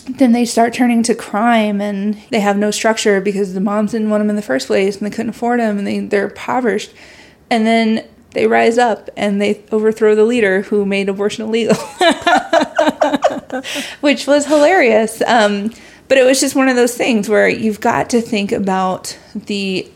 [0.09, 4.09] Then they start turning to crime and they have no structure because the moms didn't
[4.09, 6.91] want them in the first place and they couldn't afford them and they, they're impoverished.
[7.49, 11.75] And then they rise up and they overthrow the leader who made abortion illegal,
[14.01, 15.21] which was hilarious.
[15.25, 15.71] Um,
[16.09, 19.89] but it was just one of those things where you've got to think about the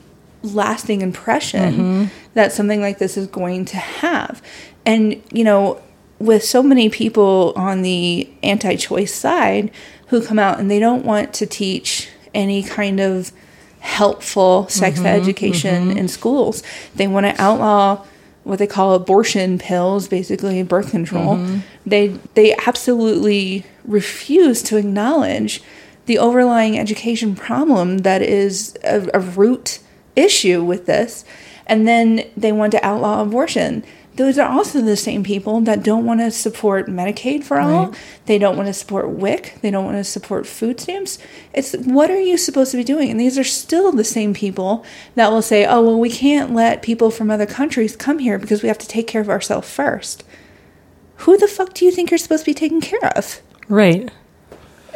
[0.45, 2.05] lasting impression mm-hmm.
[2.33, 4.41] that something like this is going to have.
[4.85, 5.81] And, you know,
[6.19, 9.71] with so many people on the anti choice side
[10.07, 13.31] who come out and they don't want to teach any kind of
[13.79, 15.07] helpful sex mm-hmm.
[15.07, 15.97] education mm-hmm.
[15.97, 16.63] in schools,
[16.95, 18.05] they want to outlaw
[18.43, 21.37] what they call abortion pills, basically birth control.
[21.85, 25.61] They they absolutely refuse to acknowledge
[26.05, 29.79] the overlying education problem that is a, a root
[30.15, 31.25] issue with this.
[31.67, 33.83] And then they want to outlaw abortion.
[34.15, 37.93] Those are also the same people that don't want to support Medicaid for all.
[38.27, 39.59] They don't want to support WIC.
[39.61, 41.17] They don't want to support food stamps.
[41.53, 43.09] It's what are you supposed to be doing?
[43.09, 46.81] And these are still the same people that will say, oh, well, we can't let
[46.81, 50.23] people from other countries come here because we have to take care of ourselves first.
[51.17, 53.41] Who the fuck do you think you're supposed to be taking care of?
[53.67, 54.09] right.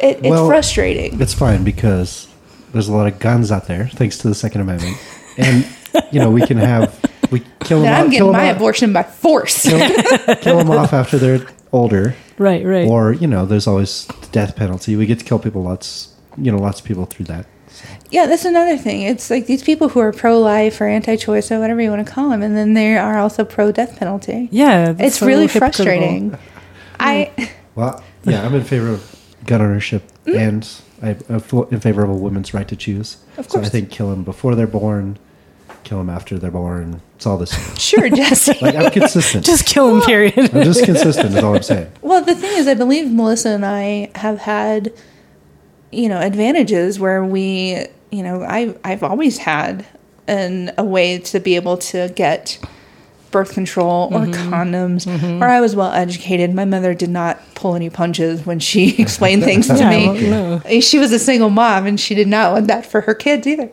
[0.02, 1.20] It, it's Well, frustrating.
[1.20, 2.26] It's fine because
[2.72, 4.96] there's a lot of guns out there, thanks to the Second Amendment,
[5.36, 5.66] and
[6.12, 6.98] you know we can have
[7.30, 7.84] we kill them.
[7.84, 9.62] Then off, I'm kill getting my off, abortion by force.
[9.62, 9.78] kill
[10.58, 12.86] them off after they're older, Right, right.
[12.88, 14.96] or you know, there's always the death penalty.
[14.96, 17.46] We get to kill people lots, you know, lots of people through that.
[18.10, 19.02] Yeah, that's another thing.
[19.02, 22.28] It's like these people who are pro-life or anti-choice or whatever you want to call
[22.30, 24.48] them, and then they are also pro-death penalty.
[24.50, 24.86] yeah.
[24.92, 26.36] that's It's so really frustrating.
[26.98, 30.36] I Well, yeah, I'm in favor of gun ownership, mm.
[30.36, 30.68] and
[31.02, 33.16] I, I'm in favor of a woman's right to choose.
[33.36, 35.18] Of So I think kill them before they're born,
[35.84, 37.00] kill them after they're born.
[37.16, 37.76] It's all the same.
[37.76, 38.58] sure, Jesse.
[38.60, 39.44] Like I'm consistent.
[39.46, 40.38] Just kill him, period.
[40.38, 41.34] I'm just consistent.
[41.34, 41.90] Is all I'm saying.
[42.02, 44.92] well, the thing is, I believe Melissa and I have had,
[45.90, 49.86] you know, advantages where we, you know, I I've always had
[50.26, 52.58] an a way to be able to get
[53.30, 54.52] birth control or Mm-hmm.
[54.52, 56.54] condoms, or I was well educated.
[56.54, 60.06] My mother did not pull any punches when she explained things to Yeah, me.
[60.30, 60.80] well, no.
[60.80, 63.70] she was a single mom and she did not want that for her kids either.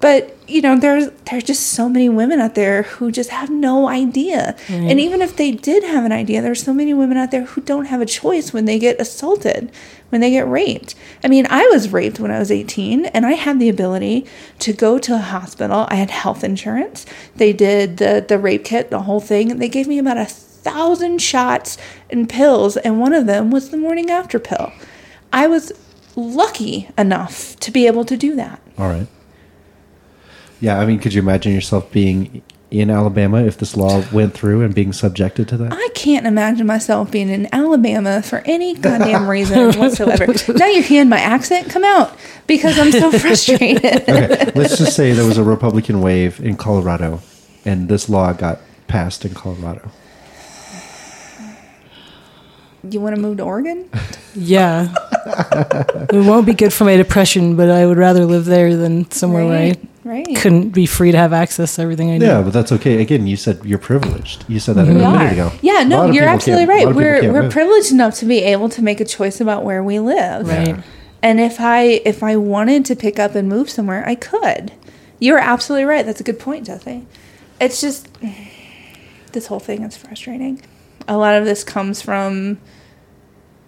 [0.00, 3.86] But you know, there's there's just so many women out there who just have no
[3.86, 4.56] idea.
[4.68, 7.60] And even if they did have an idea, there's so many women out there who
[7.60, 9.70] don't have a choice when they get assaulted,
[10.10, 10.94] when they get raped.
[11.24, 14.26] I mean, I was raped when I was 18 and I had the ability
[14.60, 15.86] to go to a hospital.
[15.88, 17.06] I had health insurance.
[17.36, 19.58] They did the the rape kit, the whole thing.
[19.58, 21.78] They gave me about a thousand shots
[22.10, 24.72] and pills and one of them was the morning after pill.
[25.32, 25.72] I was
[26.16, 28.60] lucky enough to be able to do that.
[28.76, 29.06] All right.
[30.60, 34.62] Yeah, I mean, could you imagine yourself being in Alabama if this law went through
[34.62, 35.72] and being subjected to that?
[35.72, 40.26] I can't imagine myself being in Alabama for any goddamn reason whatsoever.
[40.52, 43.84] now you're hearing my accent come out because I'm so frustrated.
[44.10, 47.20] Okay, let's just say there was a Republican wave in Colorado,
[47.64, 49.90] and this law got passed in Colorado.
[52.88, 53.88] You want to move to Oregon?
[54.34, 54.94] Yeah.
[56.10, 59.44] it won't be good for my depression, but I would rather live there than somewhere
[59.44, 59.76] right.
[59.76, 60.26] where Right.
[60.30, 62.24] I couldn't be free to have access to everything I need.
[62.24, 63.02] Yeah, but that's okay.
[63.02, 64.46] Again, you said you're privileged.
[64.48, 65.52] You said that a We minute ago.
[65.60, 67.22] Yeah, no, you're absolutely can't- a lot right.
[67.22, 67.52] We're we're move.
[67.52, 70.48] privileged enough to be able to make a choice about where we live.
[70.48, 70.74] Right.
[71.22, 74.72] And if I if I wanted to pick up and move somewhere, I could.
[75.18, 76.04] You're absolutely right.
[76.06, 77.06] That's a good point, Jesse.
[77.60, 78.08] It's just
[79.32, 80.62] this whole thing is frustrating.
[81.08, 82.58] A lot of this comes from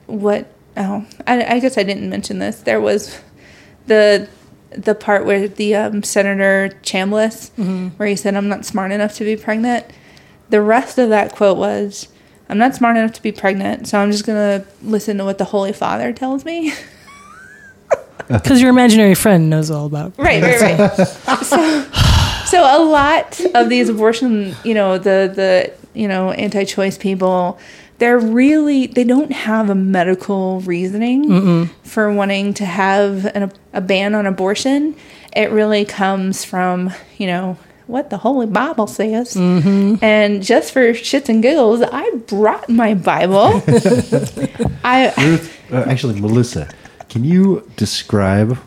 [0.06, 2.60] what oh I, I guess I didn't mention this.
[2.60, 3.18] There was
[3.86, 4.28] the
[4.76, 7.50] the part where the um, Senator Chambliss,
[7.98, 9.86] where he said, I'm not smart enough to be pregnant.
[10.50, 12.08] The rest of that quote was,
[12.48, 15.38] I'm not smart enough to be pregnant, so I'm just going to listen to what
[15.38, 16.72] the Holy Father tells me.
[18.28, 20.16] Because your imaginary friend knows all about.
[20.16, 21.08] right, right, right.
[21.44, 21.84] so,
[22.46, 27.58] so a lot of these abortion, you know, the the you know anti-choice people,
[27.98, 34.14] they're really they don't have a medical reasoning for wanting to have an, a ban
[34.14, 34.94] on abortion.
[35.34, 41.28] It really comes from you know what the Holy Bible says, and just for shits
[41.28, 43.62] and giggles, I brought my Bible.
[44.84, 46.68] I Ruth, uh, actually, Melissa,
[47.08, 48.58] can you describe?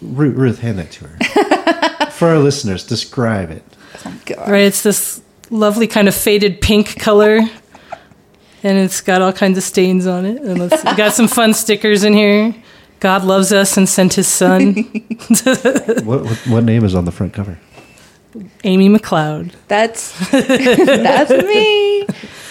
[0.00, 2.10] Ruth, Ruth, hand that to her.
[2.12, 3.62] For our listeners, describe it.
[4.04, 4.48] oh God.
[4.48, 5.20] Right, it's this
[5.52, 7.38] lovely kind of faded pink color,
[8.62, 10.40] and it's got all kinds of stains on it.
[10.42, 12.54] And it's got some fun stickers in here.
[13.00, 14.74] God loves us and sent His Son,
[16.04, 17.58] What, what what name is on the front cover?
[18.64, 19.52] Amy McLeod.
[19.68, 22.06] That's that's me.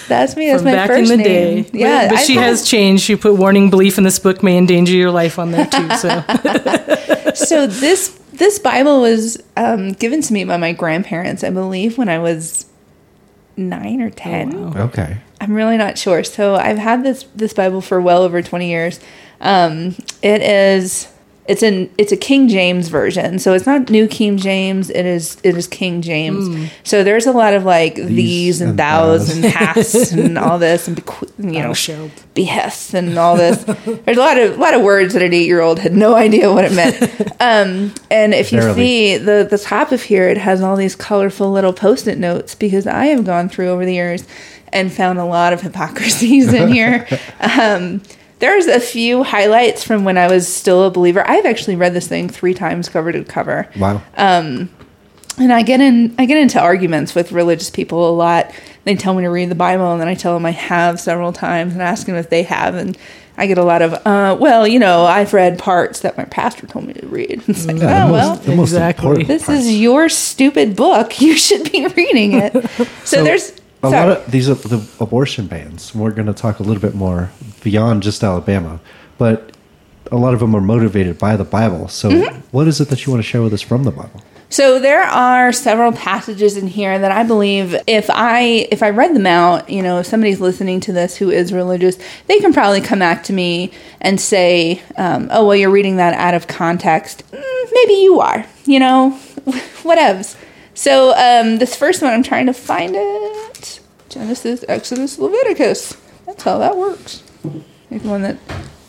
[0.07, 0.47] That's me.
[0.47, 1.63] That's from my back first in the name.
[1.63, 1.69] day.
[1.73, 3.03] Yeah, but I've she had- has changed.
[3.03, 5.89] She put warning belief in this book may endanger your life on there too.
[5.95, 6.23] So
[7.33, 12.09] So this this Bible was um, given to me by my grandparents, I believe, when
[12.09, 12.65] I was
[13.57, 14.55] nine or ten.
[14.55, 14.81] Oh, wow.
[14.85, 15.17] Okay.
[15.39, 16.23] I'm really not sure.
[16.23, 18.99] So I've had this this Bible for well over 20 years.
[19.39, 21.10] Um, it is
[21.45, 23.39] it's an it's a King James version.
[23.39, 24.89] So it's not New King James.
[24.91, 26.71] It is it is King James.
[26.83, 29.35] So there's a lot of like these, and, and thous thous.
[29.35, 33.63] and hasts and all this and bequ- you know Thou behests and all this.
[33.63, 36.51] There's a lot of lot of words that an eight year old had no idea
[36.51, 37.31] what it meant.
[37.41, 38.75] Um, and if you Barely.
[38.75, 42.53] see the the top of here, it has all these colorful little post it notes
[42.53, 44.27] because I have gone through over the years
[44.71, 47.07] and found a lot of hypocrisies in here.
[47.39, 48.03] um,
[48.41, 51.23] there's a few highlights from when I was still a believer.
[51.27, 54.01] I've actually read this thing three times cover to cover Wow.
[54.17, 54.69] Um,
[55.37, 58.51] and I get in I get into arguments with religious people a lot.
[58.83, 61.31] They tell me to read the Bible, and then I tell them I have several
[61.31, 62.97] times, and ask them if they have, and
[63.37, 66.67] I get a lot of, uh, well, you know, I've read parts that my pastor
[66.67, 67.43] told me to read.
[67.47, 69.23] It's like, Yeah, oh the well, most, the most Exactly.
[69.23, 69.61] this parts.
[69.61, 71.21] is your stupid book.
[71.21, 72.53] You should be reading it.
[73.05, 73.51] So, there's
[73.83, 74.09] a sorry.
[74.09, 75.93] lot of these are the abortion bans.
[75.95, 77.31] We're going to talk a little bit more
[77.63, 78.79] beyond just Alabama,
[79.17, 79.51] but
[80.11, 81.87] a lot of them are motivated by the Bible.
[81.87, 82.39] So, Mm-hmm.
[82.51, 84.21] what is it that you want to share with us from the Bible?
[84.49, 89.15] So there are several passages in here that I believe if I if I read
[89.15, 92.81] them out, you know, if somebody's listening to this who is religious, they can probably
[92.81, 97.23] come back to me and say, um, "Oh, well, you're reading that out of context."
[97.31, 99.17] Mm, maybe you are, you know,
[99.83, 100.35] whatevs.
[100.73, 103.79] So um, this first one, I'm trying to find it:
[104.09, 105.97] Genesis, Exodus, Leviticus.
[106.25, 107.23] That's how that works.
[107.89, 108.37] Like the one that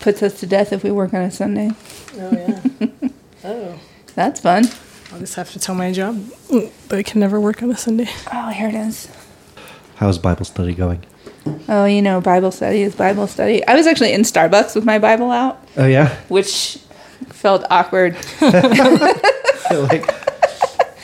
[0.01, 1.71] puts us to death if we work on a Sunday.
[2.19, 2.89] Oh yeah.
[3.45, 3.81] oh.
[4.15, 4.67] That's fun.
[5.13, 8.09] I'll just have to tell my job that I can never work on a Sunday.
[8.33, 9.09] Oh, here it is.
[9.97, 11.05] How's Bible study going?
[11.69, 13.67] Oh, you know, Bible study is Bible study.
[13.67, 16.79] I was actually in Starbucks with my Bible out, Oh yeah, which
[17.29, 18.17] felt awkward.
[18.41, 20.22] like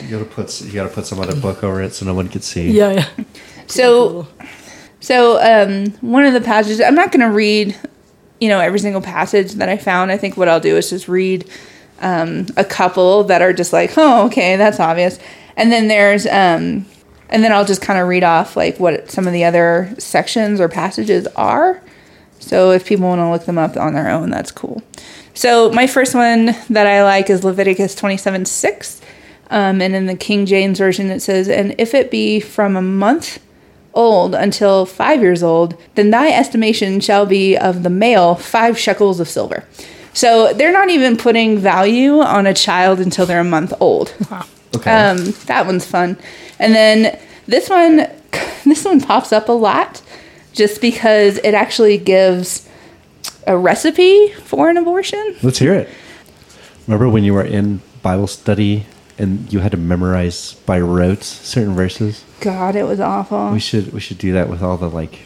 [0.09, 2.41] you gotta put you gotta put some other book over it so no one can
[2.41, 2.71] see.
[2.71, 3.25] Yeah, yeah.
[3.67, 4.27] So,
[4.99, 7.77] so um, one of the passages I'm not going to read,
[8.39, 10.11] you know, every single passage that I found.
[10.11, 11.47] I think what I'll do is just read
[11.99, 15.19] um, a couple that are just like, oh, okay, that's obvious,
[15.55, 16.85] and then there's um,
[17.29, 20.59] and then I'll just kind of read off like what some of the other sections
[20.59, 21.81] or passages are.
[22.39, 24.81] So if people want to look them up on their own, that's cool.
[25.33, 28.98] So my first one that I like is Leviticus 27 6.
[29.49, 32.81] Um, and in the King James Version, it says, And if it be from a
[32.81, 33.39] month
[33.93, 39.19] old until five years old, then thy estimation shall be of the male five shekels
[39.19, 39.65] of silver.
[40.13, 44.13] So they're not even putting value on a child until they're a month old.
[44.29, 44.45] Wow.
[44.75, 44.91] Okay.
[44.91, 46.17] Um, that one's fun.
[46.59, 47.97] And then this one,
[48.65, 50.01] this one pops up a lot,
[50.53, 52.67] just because it actually gives
[53.47, 55.35] a recipe for an abortion.
[55.41, 55.89] Let's hear it.
[56.85, 58.85] Remember when you were in Bible study
[59.19, 62.23] and you had to memorize by rote certain verses?
[62.39, 63.51] God, it was awful.
[63.51, 65.19] We should we should do that with all the like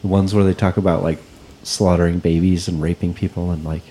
[0.00, 1.18] the ones where they talk about like
[1.64, 3.82] slaughtering babies and raping people and like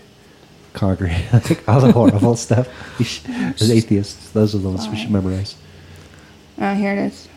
[0.73, 2.67] conquering like all the horrible stuff.
[3.03, 5.55] Should, as atheists, those are the ones we should memorize.
[6.59, 7.27] Oh, here it is.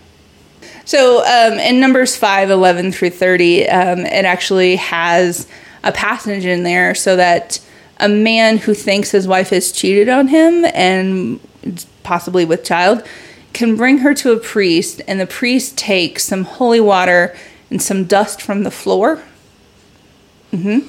[0.84, 5.46] So um, in Numbers 5, 11 through 30, um, it actually has
[5.82, 7.61] a passage in there so that
[8.01, 11.40] a man who thinks his wife has cheated on him and
[12.03, 13.03] possibly with child
[13.53, 17.36] can bring her to a priest, and the priest takes some holy water
[17.68, 19.22] and some dust from the floor.
[20.51, 20.80] hmm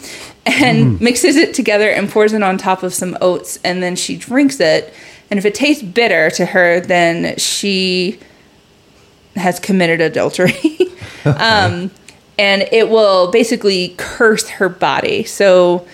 [0.43, 4.17] and mixes it together and pours it on top of some oats and then she
[4.17, 4.91] drinks it.
[5.29, 8.19] And if it tastes bitter to her then she
[9.35, 10.53] has committed adultery.
[11.25, 11.91] Um,
[12.39, 15.23] and it will basically curse her body.
[15.23, 15.85] So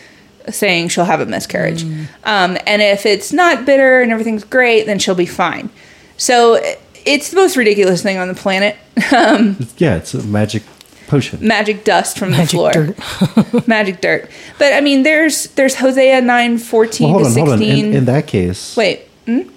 [0.52, 1.84] saying she'll have a miscarriage
[2.24, 5.70] um, and if it's not bitter and everything's great then she'll be fine
[6.18, 6.60] so
[7.06, 8.76] it's the most ridiculous thing on the planet
[9.16, 10.64] um, yeah, it's a magic
[11.08, 11.46] potion.
[11.46, 13.68] magic dust from the floor dirt.
[13.68, 14.30] magic dirt.
[14.60, 17.60] But I mean, there's there's Hosea nine fourteen Well, hold to on, hold on.
[17.60, 17.86] sixteen.
[17.86, 19.02] In, in that case, Wait,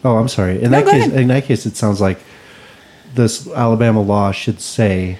[0.04, 0.56] Oh, I'm sorry.
[0.62, 1.20] In No, that go case, ahead.
[1.20, 2.18] in that case, it sounds like
[3.14, 5.18] this Alabama law should say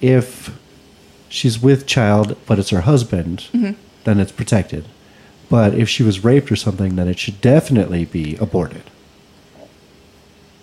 [0.00, 0.50] if
[1.28, 3.72] she's with child, but it's her husband, Mm-hmm.
[4.04, 4.84] Then it's protected.
[5.48, 8.82] But if she was raped or something, then it should definitely be aborted.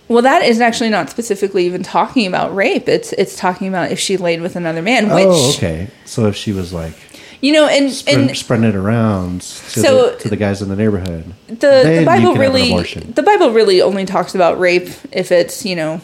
[0.08, 2.88] well, that is actually not specifically even talking about rape.
[2.90, 5.90] It's it's talking about if she laid with another man, which oh, okay.
[6.06, 6.94] So if she was like
[7.42, 10.68] you know, and spread, and spreading it around to, So- the, to the guys in
[10.70, 12.84] the neighborhood, the then the you Bible can really
[13.14, 16.02] the Bible really only talks about rape if it's you know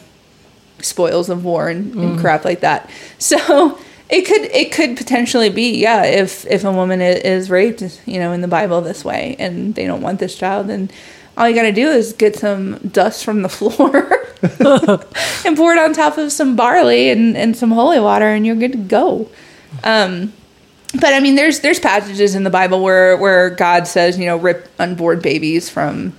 [0.79, 2.03] spoils of war and, Mm.
[2.03, 2.89] and crap like that.
[3.17, 3.79] So
[4.09, 8.31] it could it could potentially be yeah if if a woman is raped you know
[8.31, 10.89] in the Bible this way and they don't want this child then
[11.37, 14.25] all you got to do is get some dust from the floor
[15.45, 18.55] and pour it on top of some barley and, and some holy water and you're
[18.55, 19.29] good to go.
[19.83, 20.33] Um,
[20.93, 24.37] but I mean, there's there's passages in the Bible where where God says, you know,
[24.37, 26.13] rip unborn babies from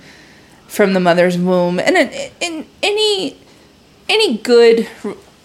[0.67, 3.37] from the mother's womb, and in, in any
[4.07, 4.87] any good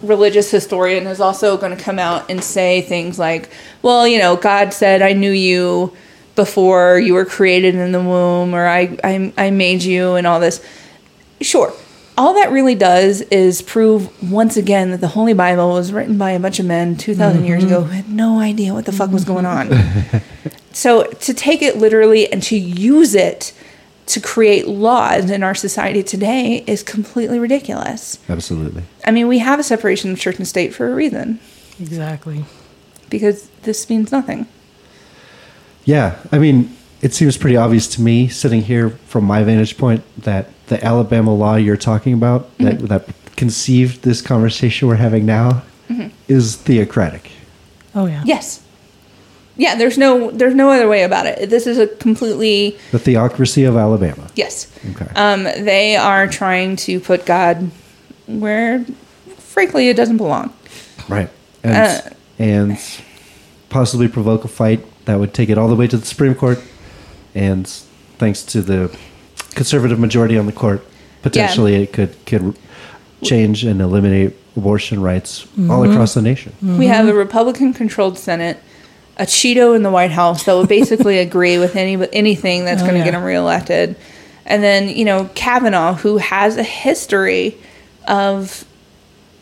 [0.03, 3.51] religious historian is also going to come out and say things like,
[3.83, 5.97] well, you know, God said, I knew you
[6.35, 10.41] before you were created in the womb, or I I, I made you, and all
[10.41, 10.65] this.
[11.41, 11.73] Sure.
[12.17, 16.33] All that really does is prove once again that the Holy Bible was written by
[16.33, 17.47] a bunch of men 2,000 mm-hmm.
[17.47, 19.71] years ago who had no idea what the fuck was going on.
[20.73, 23.55] so to take it literally and to use it
[24.07, 28.19] to create laws in our society today is completely ridiculous.
[28.29, 28.83] Absolutely.
[29.05, 31.39] I mean, we have a separation of church and state for a reason
[31.79, 32.45] Exactly.
[33.11, 34.47] because this means nothing.
[35.85, 40.05] Yeah, I mean, it seems pretty obvious to me, sitting here from my vantage point,
[40.19, 42.87] that the Alabama law you're talking about, that mm-hmm.
[42.87, 46.09] that conceived this conversation we're having now, mm-hmm.
[46.29, 47.33] is theocratic.
[47.95, 48.23] Oh yeah.
[48.25, 48.62] Yes.
[49.57, 51.51] Yeah, there's no there's no other way about it.
[51.51, 54.31] This is a completely The theocracy of Alabama.
[54.35, 54.71] yes.
[54.93, 55.09] Okay.
[55.15, 57.71] Um, they are trying to put God
[58.27, 58.85] where,
[59.39, 60.53] frankly, it doesn't belong.
[61.09, 61.29] right.
[61.63, 62.79] And uh, and
[63.69, 66.59] possibly provoke a fight that would take it all the way to the Supreme Court.
[67.35, 67.67] And
[68.19, 68.97] thanks to the
[69.55, 70.83] conservative majority on the court,
[71.23, 72.57] potentially it could could
[73.23, 76.53] change and eliminate abortion rights all across the nation.
[76.63, 78.59] We have a Republican-controlled Senate,
[79.19, 82.87] a Cheeto in the White House that would basically agree with any anything that's Oh,
[82.87, 83.05] going to yeah.
[83.07, 83.97] get him reelected,
[84.47, 87.57] and then you know Kavanaugh, who has a history
[88.09, 88.65] of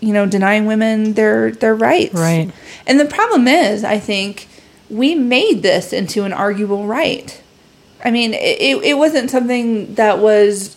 [0.00, 2.14] you know denying women their their rights.
[2.14, 2.50] Right.
[2.86, 4.48] And the problem is, I think
[4.88, 7.40] we made this into an arguable right.
[8.04, 10.74] I mean, it, it wasn't something that was,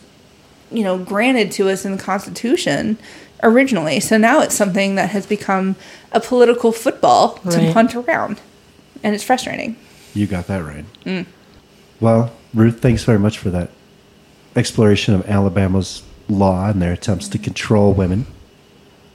[0.72, 2.98] you know, granted to us in the Constitution
[3.42, 4.00] originally.
[4.02, 5.76] So now it's something that has become
[6.12, 7.74] a political football to Right.
[7.74, 8.40] punt around.
[9.04, 9.76] And it's frustrating.
[10.14, 10.86] You got that right.
[11.06, 11.26] Mm.
[12.00, 13.70] Well, Ruth, thanks very much for that
[14.56, 18.26] exploration of Alabama's law and their attempts to control women.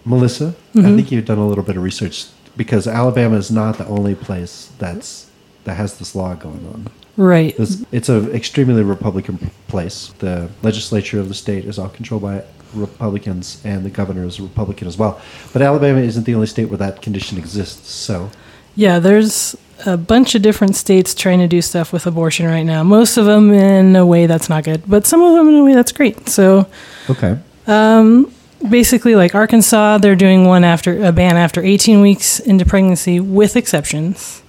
[0.04, 0.96] Melissa, I mm-hmm.
[0.96, 2.26] think you've done a little bit of research
[2.56, 5.30] because Alabama is not the only place that's
[5.64, 6.88] that has this law going on.
[7.18, 7.58] Right.
[7.58, 10.14] It's, it's an extremely Republican place.
[10.18, 14.44] The legislature of the state is all controlled by Republicans, and the governor is a
[14.44, 15.20] Republican as well.
[15.52, 17.90] But Alabama isn't the only state where that condition exists.
[17.90, 18.30] So,
[18.78, 19.56] Yeah, there's
[19.86, 22.84] a bunch of different states trying to do stuff with abortion right now.
[22.84, 25.64] Most of them in a way that's not good, but some of them in a
[25.64, 26.28] way that's great.
[26.28, 26.68] So
[27.10, 28.32] okay, um,
[28.70, 33.56] basically, like Arkansas, they're doing one after a ban after 18 weeks into pregnancy with
[33.56, 34.42] exceptions.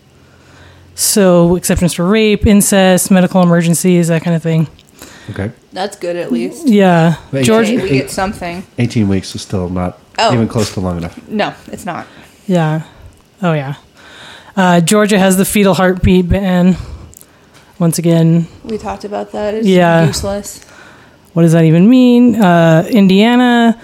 [0.94, 4.68] So exceptions for rape, incest, medical emergencies, that kind of thing.
[5.32, 5.52] okay.
[5.74, 6.68] That's good at least.
[6.68, 7.76] Yeah, Wait, Georgia.
[7.82, 8.64] We get something.
[8.78, 10.34] 18 weeks is still not Oh.
[10.34, 11.18] even close to long enough.
[11.30, 12.06] No, it's not.
[12.46, 12.84] Yeah.
[13.42, 13.76] Oh yeah.
[14.60, 16.76] Uh, Georgia has the fetal heartbeat ban.
[17.80, 19.54] Once again, We talked about that.
[19.54, 20.06] It's Yeah.
[20.08, 20.60] useless.
[21.34, 22.36] what does that even mean?
[22.42, 23.80] Uh, Indiana,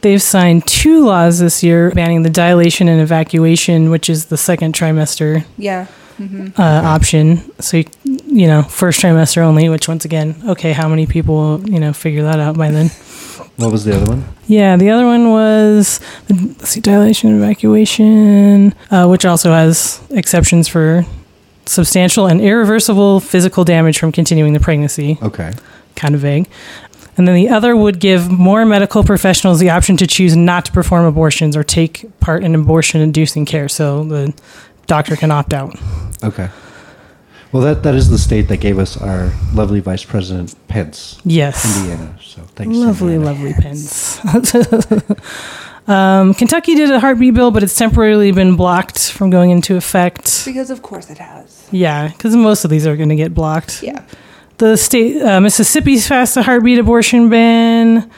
[0.00, 4.72] they've signed two laws this year banning the dilation and evacuation, which is the second
[4.74, 5.84] trimester Yeah.
[6.56, 7.42] uh, option.
[7.58, 7.84] So, you,
[8.30, 12.22] you know, first trimester only, which once again, okay, how many people, you know, figure
[12.22, 12.88] that out by then?
[13.56, 14.24] What was the other one?
[14.46, 16.00] Yeah, the other one was
[16.62, 21.04] see, dilation and evacuation, uh, which also has exceptions for
[21.66, 25.18] substantial and irreversible physical damage from continuing the pregnancy.
[25.22, 25.52] Okay.
[25.96, 26.48] Kind of vague.
[27.16, 30.72] And then the other would give more medical professionals the option to choose not to
[30.72, 33.68] perform abortions or take part in abortion inducing care.
[33.68, 34.32] So the
[34.86, 35.76] doctor can opt out.
[36.24, 36.48] Okay.
[37.52, 41.78] Well, that, that is the state that gave us our lovely Vice President Pence, Yes.
[41.78, 42.16] Indiana.
[42.22, 42.76] So thanks.
[42.76, 43.32] Lovely, Indiana.
[43.38, 44.20] lovely Pence.
[45.88, 50.44] um, Kentucky did a heartbeat bill, but it's temporarily been blocked from going into effect.
[50.44, 51.66] Because of course it has.
[51.72, 53.82] Yeah, because most of these are going to get blocked.
[53.82, 54.04] Yeah.
[54.58, 58.10] The state, uh, Mississippi's passed a heartbeat abortion ban.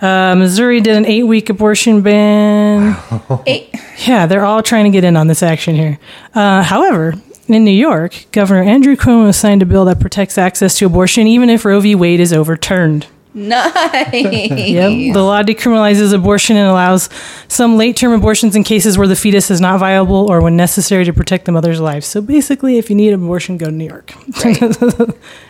[0.00, 2.96] Uh, Missouri did an eight week abortion ban.
[3.46, 3.72] Eight.
[4.04, 5.98] Yeah, they're all trying to get in on this action here.
[6.34, 7.14] Uh, however,
[7.54, 11.50] in New York, Governor Andrew Cuomo signed a bill that protects access to abortion even
[11.50, 11.94] if Roe v.
[11.94, 13.06] Wade is overturned.
[13.34, 14.12] Nice.
[14.12, 15.14] Yep.
[15.14, 17.08] The law decriminalizes abortion and allows
[17.48, 21.04] some late term abortions in cases where the fetus is not viable or when necessary
[21.06, 22.04] to protect the mother's life.
[22.04, 24.12] So basically, if you need an abortion, go to New York.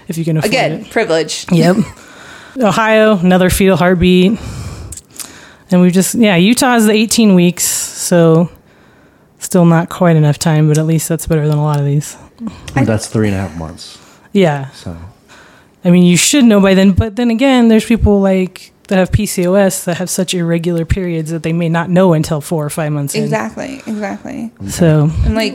[0.08, 0.74] if you can afford Again, it.
[0.80, 1.46] Again, privilege.
[1.50, 1.76] Yep.
[2.60, 4.38] Ohio, another fetal heartbeat.
[5.70, 7.64] And we've just, yeah, Utah is the 18 weeks.
[7.64, 8.50] So
[9.42, 12.16] still not quite enough time, but at least that's better than a lot of these.
[12.74, 13.98] And that's three and a half months.
[14.32, 14.70] Yeah.
[14.70, 14.96] So
[15.84, 19.10] I mean, you should know by then, but then again, there's people like that have
[19.10, 22.92] PCOS that have such irregular periods that they may not know until four or five
[22.92, 23.24] months in.
[23.24, 23.76] Exactly.
[23.86, 24.50] Exactly.
[24.68, 25.54] So, And like,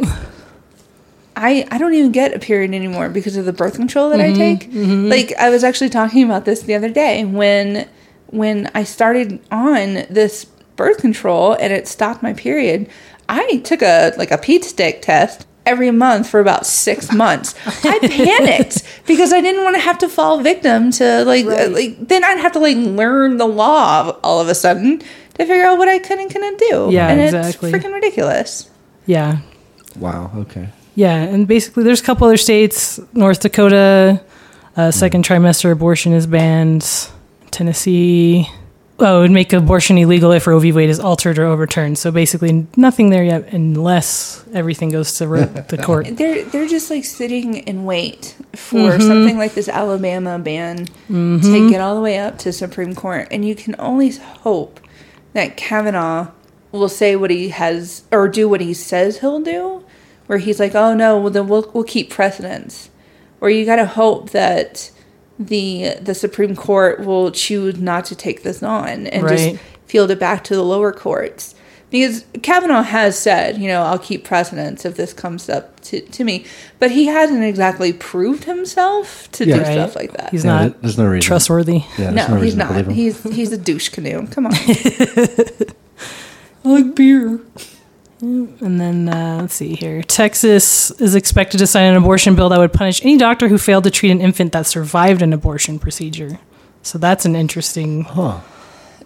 [1.35, 4.29] I I don't even get a period anymore because of the birth control that I
[4.29, 4.71] mm-hmm, take.
[4.71, 5.07] Mm-hmm.
[5.07, 7.88] Like I was actually talking about this the other day when
[8.27, 12.89] when I started on this birth control and it stopped my period.
[13.30, 17.53] I took a like a Pete stick test every month for about six months.
[17.86, 22.07] I panicked because I didn't want to have to fall victim to like uh, like
[22.07, 25.78] then I'd have to like learn the law all of a sudden to figure out
[25.78, 26.88] what I could and couldn't do.
[26.91, 27.71] Yeah, and exactly.
[27.71, 28.69] it's freaking ridiculous.
[29.05, 29.39] yeah.
[29.99, 30.32] wow.
[30.36, 30.69] Okay.
[30.95, 31.15] Yeah.
[31.15, 34.23] And basically, there's a couple other states North Dakota,
[34.75, 37.09] uh, second trimester abortion is banned,
[37.51, 38.49] Tennessee.
[38.99, 40.71] Oh, it would make abortion illegal if Roe v.
[40.71, 41.99] Wade is altered or overturned.
[41.99, 46.07] So basically, nothing there yet, unless everything goes to ro- the court.
[46.17, 49.01] They're they're just like sitting in wait for mm-hmm.
[49.01, 51.69] something like this Alabama ban to mm-hmm.
[51.69, 54.79] get all the way up to Supreme Court, and you can only hope
[55.33, 56.31] that Kavanaugh
[56.71, 59.85] will say what he has or do what he says he'll do,
[60.25, 62.89] where he's like, "Oh no, well then we'll we'll keep precedence,"
[63.41, 64.89] or you got to hope that
[65.39, 69.38] the the Supreme Court will choose not to take this on and Right.
[69.53, 71.53] just field it back to the lower courts.
[71.89, 76.25] Because Kavanaugh has said, you know, I'll keep precedence if this comes up to, to
[76.25, 76.43] me.
[76.79, 79.65] But he hasn't exactly proved himself to do Right.
[79.71, 80.31] stuff like that.
[80.31, 81.25] He's Yeah, not there's no reason.
[81.25, 81.83] trustworthy.
[81.97, 82.88] Yeah, there's no, no, he's not.
[82.91, 84.27] He's he's a douche canoe.
[84.27, 84.53] Come on.
[86.65, 87.39] I like beer.
[88.20, 90.01] And then uh, let's see here.
[90.01, 93.84] Texas is expected to sign an abortion bill that would punish any doctor who failed
[93.84, 96.39] to treat an infant that survived an abortion procedure.
[96.82, 98.39] So that's an interesting Huh.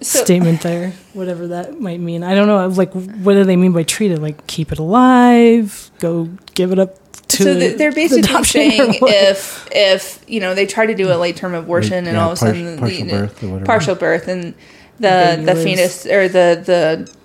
[0.02, 2.24] So, statement there, whatever that might mean.
[2.24, 2.66] I don't know.
[2.68, 4.20] Like, what do they mean by treat it?
[4.20, 5.92] Like, keep it alive?
[6.00, 6.98] Go give it up
[7.28, 10.96] to so th- they're the basically adoption saying if if you know they try to
[10.96, 13.44] do a late term abortion and Yeah, all of a par- sudden partial the, birth
[13.44, 13.66] or whatever.
[13.66, 14.54] partial birth and
[15.00, 15.64] the Baby the lives.
[15.64, 17.16] fetus or the the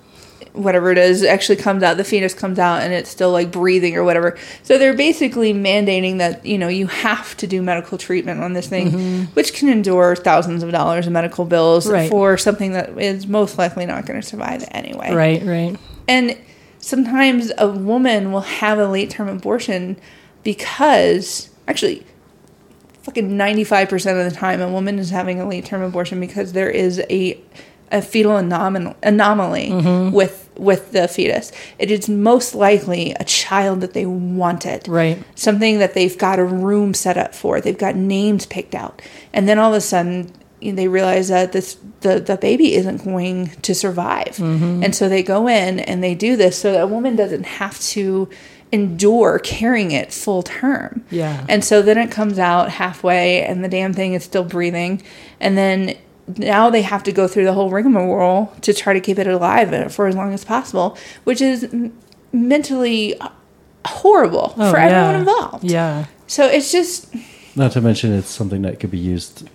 [0.53, 3.95] whatever it is actually comes out the fetus comes out and it's still like breathing
[3.97, 8.41] or whatever so they're basically mandating that you know you have to do medical treatment
[8.43, 11.93] on this thing which can endure thousands of dollars in medical bills Mm-hmm.
[11.95, 12.11] Right.
[12.11, 15.77] for something that is most likely not going to survive anyway Right, right.
[16.09, 16.37] and
[16.79, 19.97] sometimes a woman will have a late term abortion
[20.61, 22.05] because, actually,
[23.03, 23.93] fucking 95%
[24.27, 27.41] of the time, a woman is having a late term abortion because there is a,
[27.93, 30.15] a fetal anomal- anomaly mm-hmm.
[30.15, 31.53] with, with the fetus.
[31.79, 35.23] It is most likely a child that they wanted Right.
[35.35, 37.61] something that they've got a room set up for.
[37.61, 41.29] They've got names picked out, and then all of a sudden you know, they realize
[41.29, 44.83] that this the the baby isn't going to survive, mm-hmm.
[44.83, 47.79] and so they go in and they do this so that a woman doesn't have
[47.81, 48.29] to
[48.73, 51.05] endure carrying it full term.
[51.11, 51.45] Yeah.
[51.49, 55.03] And so then it comes out halfway, and the damn thing is still breathing,
[55.41, 55.97] and then.
[56.37, 59.93] Now they have to go through the whole rigmarole to try to keep it alive
[59.93, 61.93] for as long as possible, which is m-
[62.33, 63.15] mentally
[63.87, 65.65] horrible Oh, for everyone involved.
[65.65, 66.07] Yeah.
[66.27, 67.15] So it's just
[67.55, 69.49] Not to mention, it's something that could be used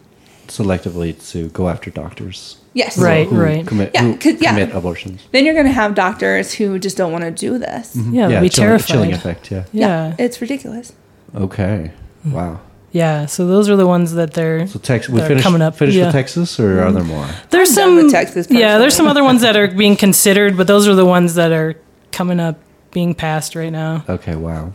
[0.48, 2.58] selectively to go after doctors.
[2.74, 3.28] yes, Right.
[3.28, 4.50] who Commit, Yeah, who 'cause- yeah.
[4.52, 5.22] commit abortions.
[5.34, 7.96] Then you're going to have doctors who just don't want to do this.
[7.96, 8.88] Yeah, they'll be chilling, terrified.
[8.88, 9.52] chilling effect.
[9.52, 9.64] Yeah.
[9.74, 10.14] Yeah.
[10.18, 10.94] it's ridiculous.
[11.36, 11.92] Okay.
[12.24, 12.32] Hmm.
[12.32, 12.60] Wow.
[12.92, 13.26] Yeah.
[13.26, 14.68] So those are the ones that they're.
[14.68, 16.06] So Texas, we finished, coming up, finished yeah.
[16.06, 17.28] with Texas, or are there more?
[17.50, 17.96] There's I'm done some.
[17.98, 21.06] with Texas, yeah, there's some other ones that are being considered, but those are the
[21.06, 21.76] ones that are
[22.12, 22.60] coming up,
[22.92, 24.04] being passed right now.
[24.10, 24.36] Okay.
[24.36, 24.74] Wow.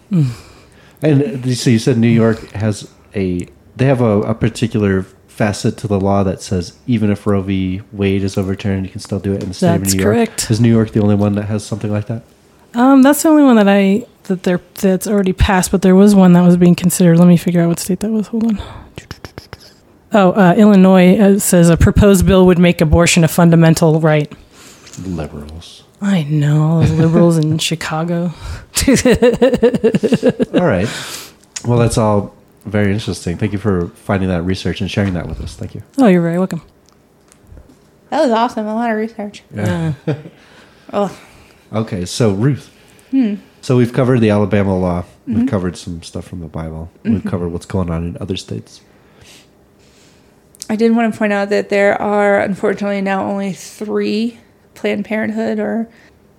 [1.02, 3.46] And uh, so you said New York has a
[3.76, 7.82] they have a, a particular facet to the law that says even if Roe v.
[7.92, 10.14] Wade is overturned, you can still do it in the state That's of New York.
[10.14, 10.50] correct.
[10.50, 12.22] Is New York the only one that has something like that?
[12.76, 16.14] Um, that's the only one that I that there that's already passed, but there was
[16.14, 17.18] one that was being considered.
[17.18, 18.28] Let me figure out what state that was.
[18.28, 18.62] Hold on.
[20.12, 24.32] Oh, uh, Illinois uh, says a proposed bill would make abortion a fundamental right.
[25.04, 25.84] Liberals.
[26.00, 28.32] I know all those liberals in Chicago.
[30.54, 30.88] all right.
[31.66, 33.36] Well, that's all very interesting.
[33.38, 35.54] Thank you for finding that research and sharing that with us.
[35.54, 35.82] Thank you.
[35.98, 36.62] Oh, you're very welcome.
[38.10, 38.66] That was awesome.
[38.66, 39.42] A lot of research.
[39.54, 39.94] Yeah.
[40.92, 41.10] Oh,
[41.72, 42.72] Okay, so Ruth.
[43.10, 43.36] Hmm.
[43.60, 45.04] So we've covered the Alabama law.
[45.26, 45.46] We've mm-hmm.
[45.48, 46.90] covered some stuff from the Bible.
[47.02, 47.28] We've mm-hmm.
[47.28, 48.80] covered what's going on in other states.
[50.68, 54.38] I did want to point out that there are unfortunately now only three
[54.74, 55.88] Planned Parenthood or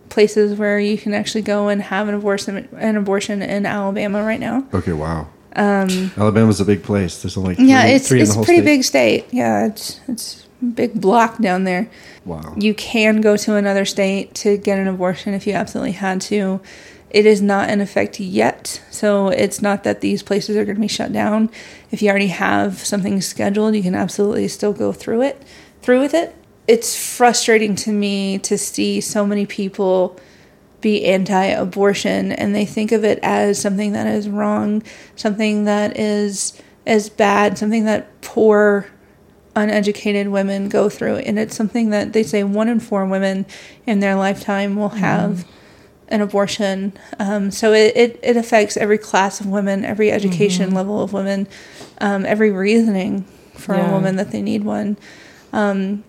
[0.09, 4.39] places where you can actually go and have an abortion an abortion in Alabama right
[4.39, 4.65] now.
[4.73, 5.27] Okay, wow.
[5.55, 7.21] Um, Alabama's a big place.
[7.21, 8.65] There's only three, yeah, it's three it's the a whole pretty state.
[8.65, 9.33] big state.
[9.33, 11.89] Yeah, it's it's big block down there.
[12.25, 12.55] Wow.
[12.57, 16.61] You can go to another state to get an abortion if you absolutely had to.
[17.09, 20.81] It is not in effect yet, so it's not that these places are going to
[20.81, 21.49] be shut down.
[21.89, 25.41] If you already have something scheduled, you can absolutely still go through it,
[25.81, 26.35] through with it.
[26.67, 30.19] It's frustrating to me to see so many people
[30.81, 34.83] be anti-abortion and they think of it as something that is wrong,
[35.15, 38.87] something that is as bad, something that poor
[39.57, 43.43] uneducated women go through and it's something that they say one in four women
[43.87, 45.45] in their lifetime will have
[46.09, 46.93] an abortion.
[47.19, 51.47] Um, so it, it, it affects every class of women every education level of women
[51.99, 53.23] um, every reasoning
[53.55, 54.95] for a woman that they need one.
[55.51, 56.03] Um,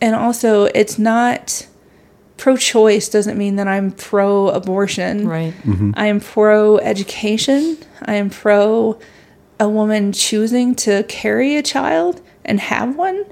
[0.00, 1.66] and also it's not
[2.38, 5.28] pro-choice doesn't mean that i'm pro-abortion.
[5.28, 5.54] Right.
[5.94, 7.76] I am pro education.
[8.02, 8.98] I am pro
[9.60, 13.24] a woman choosing to carry a child and have one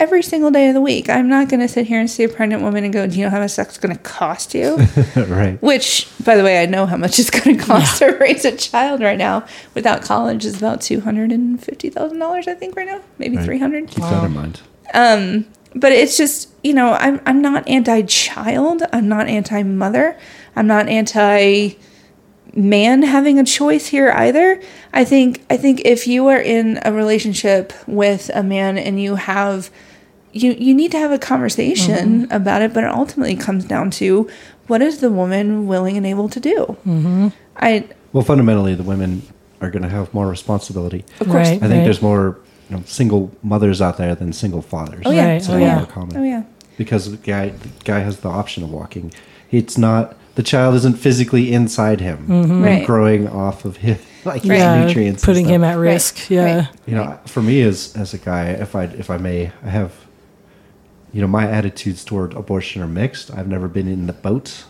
[0.00, 1.08] every single day of the week.
[1.08, 3.24] I'm not going to sit here and see a pregnant woman and go, Do you
[3.24, 4.76] know how much that's going to cost you?
[5.16, 5.62] right.
[5.62, 8.56] Which, by the way, I know how much it's going to cost to raise a
[8.56, 9.46] child right now.
[9.74, 13.00] Without college, is about $250,000, I think, right now.
[13.18, 13.44] Maybe Right.
[13.44, 14.60] 300 Keep that in mind.
[14.94, 18.82] um, but it's just you know I'm I'm not anti-child.
[18.92, 20.18] I'm not anti-mother.
[20.54, 21.76] I'm not anti
[22.54, 24.60] man having a choice here either.
[24.92, 29.14] I think I think if you are in a relationship with a man and you
[29.16, 29.70] have
[30.32, 34.28] you you need to have a conversation about it, but it ultimately comes down to
[34.66, 36.76] what is the woman willing and able to do.
[36.86, 37.28] Mm-hmm.
[37.56, 39.22] I Well, fundamentally, the women
[39.60, 41.04] are going to have more responsibility.
[41.20, 41.48] of course.
[41.48, 41.62] Right.
[41.62, 42.38] I think there's more
[42.68, 45.02] you know, single mothers out there than single fathers.
[45.06, 45.32] Oh yeah.
[45.32, 45.42] Right.
[45.42, 45.76] So Oh Oh, they're yeah.
[45.76, 46.16] more common.
[46.16, 46.42] Oh yeah.
[46.78, 49.12] Because the guy, the guy has the option of walking.
[49.50, 52.86] It's not the child isn't physically inside him, Right.
[52.86, 54.84] growing off of him, like his Yeah.
[54.86, 55.22] nutrients.
[55.22, 55.54] and Putting stuff.
[55.56, 55.92] him at Right.
[55.92, 56.30] risk.
[56.30, 56.56] Yeah.
[56.56, 56.68] Right.
[56.86, 59.92] you know for me as as a guy if i if i may i have
[61.12, 64.64] you know my attitudes toward abortion are mixed i've never been in the boat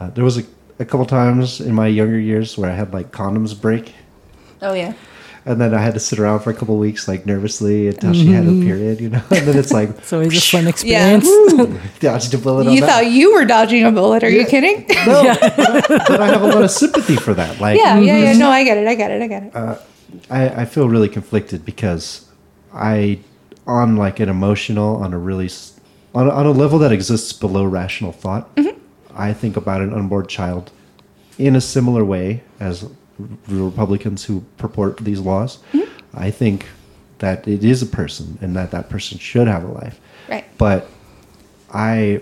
[0.00, 0.44] uh, there was a,
[0.80, 3.94] a couple times in my younger years where i had like condoms break
[4.62, 4.94] Oh yeah.
[5.46, 8.26] And then i had to sit around for a couple weeks like nervously until she
[8.26, 8.66] had a mm-hmm.
[8.66, 11.24] period you know and then it's like So it's a fun experience.
[11.24, 11.44] Yeah.
[11.44, 11.98] experience.
[12.00, 12.90] dodged a bullet on You that.
[12.90, 14.22] thought you were dodging a bullet?
[14.22, 14.84] Are you kidding?
[15.06, 18.32] no but i have a lot of sympathy for that like Yeah, yeah, yeah.
[18.32, 18.86] No, I get it.
[18.86, 19.22] I get it.
[19.22, 19.56] I get it.
[19.56, 19.78] Uh,
[20.30, 22.28] I, I feel really conflicted because
[22.72, 23.20] I,
[23.66, 25.50] on like an emotional, on a really,
[26.14, 28.78] on a, on a level that exists below rational thought, mm-hmm.
[29.14, 30.70] I think about an unborn child
[31.38, 32.88] in a similar way as
[33.18, 35.58] the Republicans who purport these laws.
[35.72, 35.90] Mm-hmm.
[36.14, 36.66] I think
[37.18, 40.00] that it is a person and that that person should have a life.
[40.28, 40.44] Right.
[40.58, 40.88] But
[41.72, 42.20] I,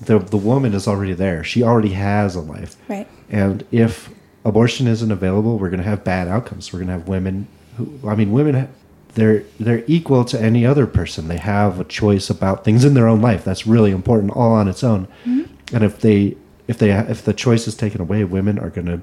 [0.00, 1.44] the the woman is already there.
[1.44, 2.76] She already has a life.
[2.88, 3.08] Right.
[3.28, 4.10] And if
[4.44, 6.72] abortion isn't available, we're going to have bad outcomes.
[6.72, 8.68] We're going to have women who, I mean, women,
[9.14, 11.28] they're they're equal to any other person.
[11.28, 13.44] They have a choice about things in their own life.
[13.44, 15.06] That's really important, all on its own.
[15.24, 15.74] Mm-hmm.
[15.74, 16.36] And if they
[16.68, 19.00] if they if the choice is taken away, women are going to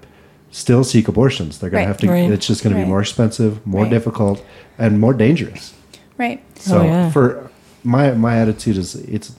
[0.63, 1.57] still seek abortions.
[1.59, 1.97] They're going Right.
[1.99, 2.23] to have to.
[2.27, 2.31] Right.
[2.35, 3.91] It's just going to be more expensive, more Right.
[3.97, 4.37] difficult,
[4.77, 5.73] and more dangerous.
[6.17, 6.39] Right.
[6.59, 7.11] So Oh, yeah.
[7.11, 7.49] for
[7.83, 9.29] my my attitude is it's.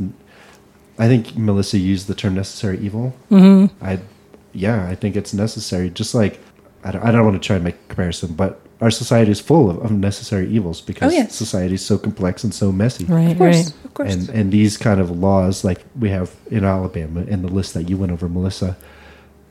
[0.99, 3.15] I think Melissa used the term necessary evil.
[3.31, 3.85] Mm-hmm.
[3.85, 3.99] I,
[4.53, 5.91] yeah, I think it's necessary.
[5.91, 6.41] Just like
[6.85, 9.41] I don't, I don't want to try and make a comparison, but our society is
[9.41, 11.35] full of unnecessary evils because Oh, yes.
[11.35, 13.05] society is so complex and so messy.
[13.05, 13.33] Right.
[13.33, 13.57] Of course.
[13.57, 13.73] Right.
[13.85, 14.13] Of course.
[14.15, 17.89] And and these kind of laws, like we have in Alabama, and the list that
[17.91, 18.77] you went over, Melissa,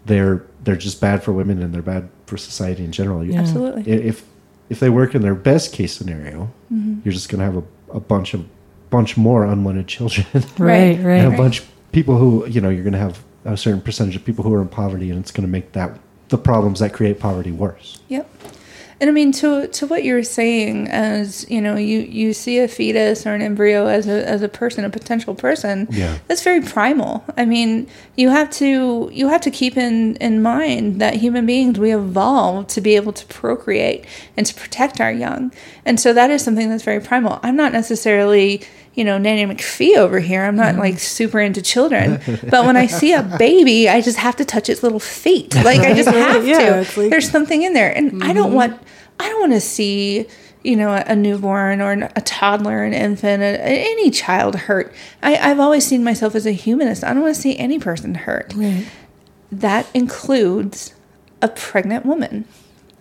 [0.08, 3.24] they're they're just bad for women and they're bad for society in general.
[3.24, 3.40] Yeah.
[3.42, 3.90] Absolutely.
[3.92, 4.26] if
[4.70, 7.00] if they work in their best case scenario, Mm-hmm.
[7.06, 7.64] you're just going to have a,
[7.98, 8.46] a bunch of
[8.90, 10.44] bunch more unwanted children Right.
[10.58, 11.00] Right.
[11.06, 11.18] Right.
[11.24, 14.16] and a bunch of people who you know you're going to have a certain percentage
[14.18, 15.98] of people who are in poverty, and it's going to make that
[16.30, 18.00] the problems that create poverty worse.
[18.10, 18.30] Yep.
[19.00, 22.68] And I mean to to what you're saying as, you know, you you see a
[22.68, 25.88] fetus or an embryo as a as a person, a potential person.
[25.92, 26.18] Yeah.
[26.28, 27.24] That's very primal.
[27.38, 31.78] I mean, you have to you have to keep in in mind that human beings
[31.78, 35.54] we evolved to be able to procreate and to protect our young.
[35.86, 37.40] And so that is something that's very primal.
[37.44, 38.62] I'm not necessarily
[38.98, 40.44] you know, Nanny McPhee over here.
[40.44, 40.80] I'm not mm-hmm.
[40.80, 42.20] like super into children,
[42.50, 45.56] but when I see a baby, I just have to touch its little feet.
[45.68, 46.80] Like I just have Yeah, to.
[46.80, 48.56] it's like- There's something in there, and I don't mm-hmm.
[48.56, 48.82] want.
[49.20, 50.28] I don't want to see.
[50.64, 54.94] You know, a newborn or an- a toddler, an infant, a, any child hurt.
[55.22, 57.04] I, I've always seen myself as a humanist.
[57.04, 58.54] I don't want to see any person hurt.
[58.56, 58.86] Right.
[59.52, 60.94] That includes
[61.42, 62.46] a pregnant woman.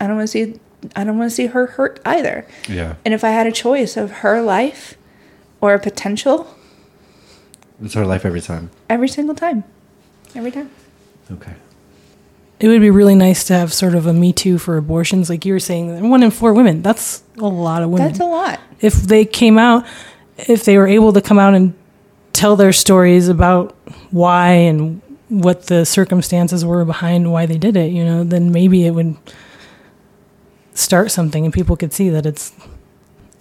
[0.01, 0.61] I don't want to see.
[0.95, 2.47] I don't want to see her hurt either.
[2.69, 2.97] Yeah.
[3.05, 4.97] And if I had a choice of her life
[5.61, 6.47] or a potential,
[7.83, 8.71] It's her life every time.
[8.89, 9.65] every single time,
[10.35, 10.71] every time.
[11.31, 11.55] Okay.
[12.59, 15.45] It would be really nice to have sort of a Me Too for abortions, like
[15.45, 16.09] you were saying.
[16.09, 16.81] One in four women.
[16.83, 18.07] That's a lot of women.
[18.07, 18.61] That's a lot.
[18.81, 19.85] if they came out,
[20.39, 21.75] if they were able to come out and
[22.33, 23.75] tell their stories about
[24.11, 28.87] why and what the circumstances were behind why they did it, you know, then maybe
[28.87, 29.17] it would
[30.75, 32.53] start something and people could see that it's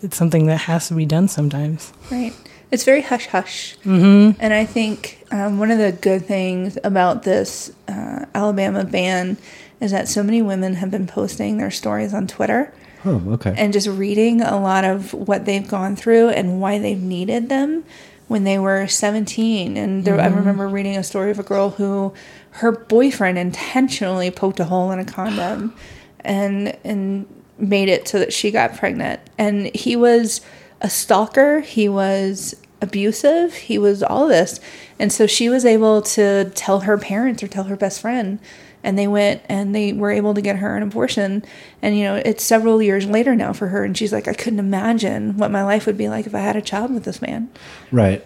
[0.05, 1.91] it's something that has to be done sometimes.
[2.11, 2.33] Right.
[2.71, 3.75] It's very hush hush.
[3.79, 4.39] Mm-hmm.
[4.39, 9.37] And I think um, one of the good things about this uh, Alabama ban
[9.81, 13.53] is that so many women have been posting their stories on Twitter Oh, okay.
[13.55, 17.83] and just reading a lot of what they've gone through and why they've needed them
[18.27, 22.11] when they were 17 and there, i remember reading a story of a girl who
[22.49, 25.75] her boyfriend intentionally poked a hole in a condom
[26.21, 27.27] and and
[27.57, 29.19] made it so that she got pregnant.
[29.37, 30.41] And he was
[30.81, 31.61] a stalker.
[31.61, 33.53] He was abusive.
[33.53, 34.59] He was all this.
[34.99, 38.39] And so she was able to tell her parents or tell her best friend.
[38.83, 41.43] And they went and they were able to get her an abortion.
[41.81, 43.83] And you know it's several years later now for her.
[43.83, 46.55] And she's like i couldn't imagine what my life would be like if i had
[46.55, 47.49] a child with this man.
[47.91, 48.23] Right.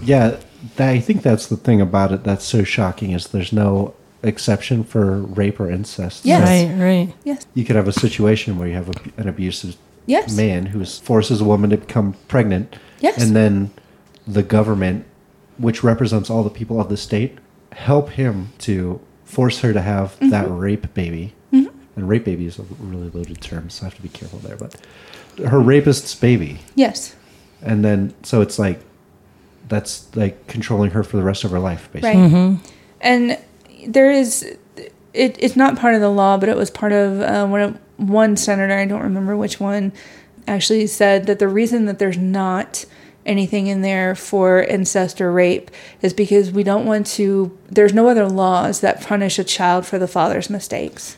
[0.00, 0.38] Yeah,
[0.78, 5.18] I think that's the thing about it that's so shocking is there's no exception for
[5.22, 6.24] rape or incest.
[6.24, 6.48] Yes.
[6.48, 7.14] Right, right.
[7.24, 10.36] yes You could have a situation where you have a, an abusive Yes.
[10.36, 12.76] man who forces a woman to become pregnant.
[13.00, 13.22] Yes.
[13.22, 13.70] And then
[14.26, 15.04] the government,
[15.58, 17.38] which represents all the people of the state,
[17.72, 20.30] help him to force her to have Mm-hmm.
[20.30, 21.34] that rape baby.
[21.94, 24.56] And rape baby is a really loaded term, so I have to be careful there.
[24.56, 24.74] But
[25.46, 26.60] her rapist's baby.
[26.74, 27.14] yes
[27.60, 28.80] And then, so it's like,
[29.68, 32.20] that's like controlling her for the rest of her life, basically.
[32.32, 32.58] right
[33.02, 33.38] and
[33.86, 34.42] there is
[35.14, 38.36] it, it's not part of the law but it was part of uh, one one
[38.36, 39.92] senator i don't remember which one
[40.46, 42.84] actually said that the reason that there's not
[43.24, 45.70] anything in there for incest or rape
[46.00, 49.98] is because we don't want to there's no other laws that punish a child for
[49.98, 51.16] the father's mistakes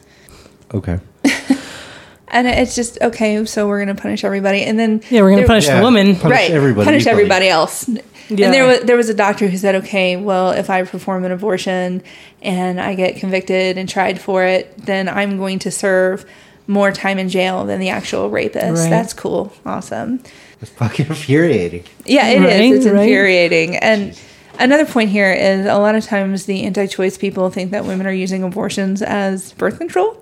[0.74, 0.98] Okay.
[2.28, 5.42] and it's just okay so we're going to punish everybody and then Yeah, we're going
[5.42, 5.76] to punish Yeah.
[5.78, 6.16] the woman.
[6.16, 7.12] Punish right everybody punish equally.
[7.12, 7.88] everybody else
[8.28, 8.46] Yeah.
[8.46, 11.32] and there was there was a doctor who said okay well if i perform an
[11.32, 12.02] abortion
[12.42, 16.24] and i get convicted and tried for it then i'm going to serve
[16.66, 18.90] more time in jail than the actual rapist Right.
[18.90, 20.20] that's cool awesome
[20.62, 21.84] It's fucking infuriating.
[22.06, 22.42] yeah it is.
[22.42, 22.96] Right, it's right.
[23.02, 24.18] infuriating and
[24.58, 28.12] another point here is a lot of times the anti-choice people think that women are
[28.12, 30.16] using abortions as birth control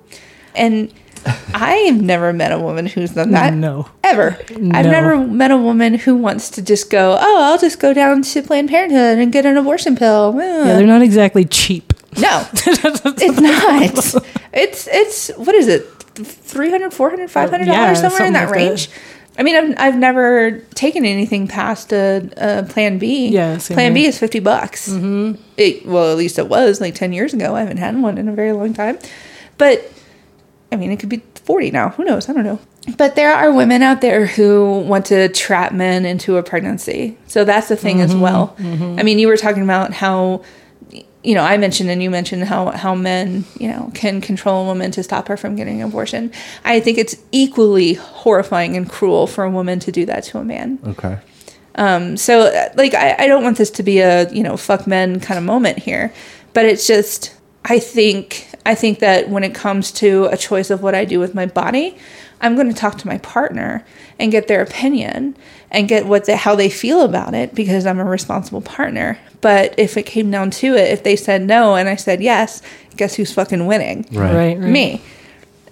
[0.57, 0.93] and
[1.55, 3.89] i've never met a woman who's done that No.
[4.05, 4.37] ever.
[4.51, 8.23] I've never met a woman who wants to just go, oh, I'll just go down
[8.23, 10.35] to Planned Parenthood and get an abortion pill.
[10.37, 11.93] Yeah, they're not exactly cheap.
[12.19, 14.25] no, it's not.
[14.53, 15.87] It's it's what is it?
[16.15, 18.69] 300 400 500 Yeah, dollars somewhere in that like that.
[18.69, 18.91] range.
[19.39, 23.29] I mean, I've I've never taken anything past a, a Plan B.
[23.29, 24.91] Yeah, Plan B is fifty bucks.
[24.91, 25.41] Mm-hmm.
[25.57, 27.55] It, well, at least it was like ten years ago.
[27.57, 28.99] I haven't had one in a very long time,
[29.57, 29.91] but
[30.73, 31.91] I mean, it could be 40 now.
[31.91, 32.29] Who knows?
[32.29, 32.59] I don't know.
[32.97, 37.17] But there are women out there who want to trap men into a pregnancy.
[37.29, 38.57] So that's the thing as well.
[38.99, 40.43] I mean, you were talking about how,
[41.23, 44.67] you know, I mentioned and you mentioned how, how men, you know, can control a
[44.67, 46.33] woman to stop her from getting an abortion.
[46.65, 50.45] I think it's equally horrifying and cruel for a woman to do that to a
[50.45, 50.81] man.
[50.85, 51.19] Okay.
[51.77, 54.87] Um, so uh, like I, I don't want this to be a you know fuck
[54.87, 56.13] men kind of moment here,
[56.53, 60.83] but it's just I think I think that when it comes to a choice of
[60.83, 61.97] what I do with my body,
[62.41, 63.85] I'm going to talk to my partner
[64.19, 65.37] and get their opinion
[65.71, 69.19] and get what the, how they feel about it because I'm a responsible partner.
[69.41, 72.63] But if it came down to it, if they said no and I said yes,
[72.97, 74.07] guess who's fucking winning?
[74.13, 74.35] Right.
[74.35, 74.71] Right, right.
[74.71, 75.03] me.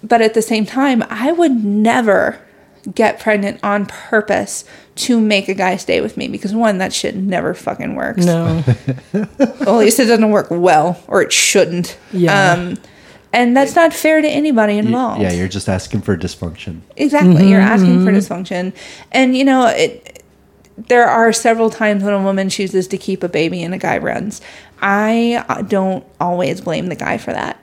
[0.03, 2.41] But at the same time, I would never
[2.95, 4.65] get pregnant on purpose
[4.97, 8.25] to make a guy stay with me because one, that shit never fucking works.
[8.25, 8.63] No.
[9.13, 11.99] Well, at least it doesn't work well, or it shouldn't.
[12.13, 12.53] Yeah.
[12.53, 12.79] Um,
[13.33, 15.23] and that's not fair to anybody You- involved.
[15.23, 16.81] yeah, you're just asking for dysfunction.
[16.97, 17.49] Exactly.
[17.49, 18.75] You're asking for dysfunction.
[19.13, 20.23] And you know, it
[20.89, 23.99] there are several times when a woman chooses to keep a baby and a guy
[23.99, 24.41] runs.
[24.81, 27.61] I uh, don't always blame the guy for that.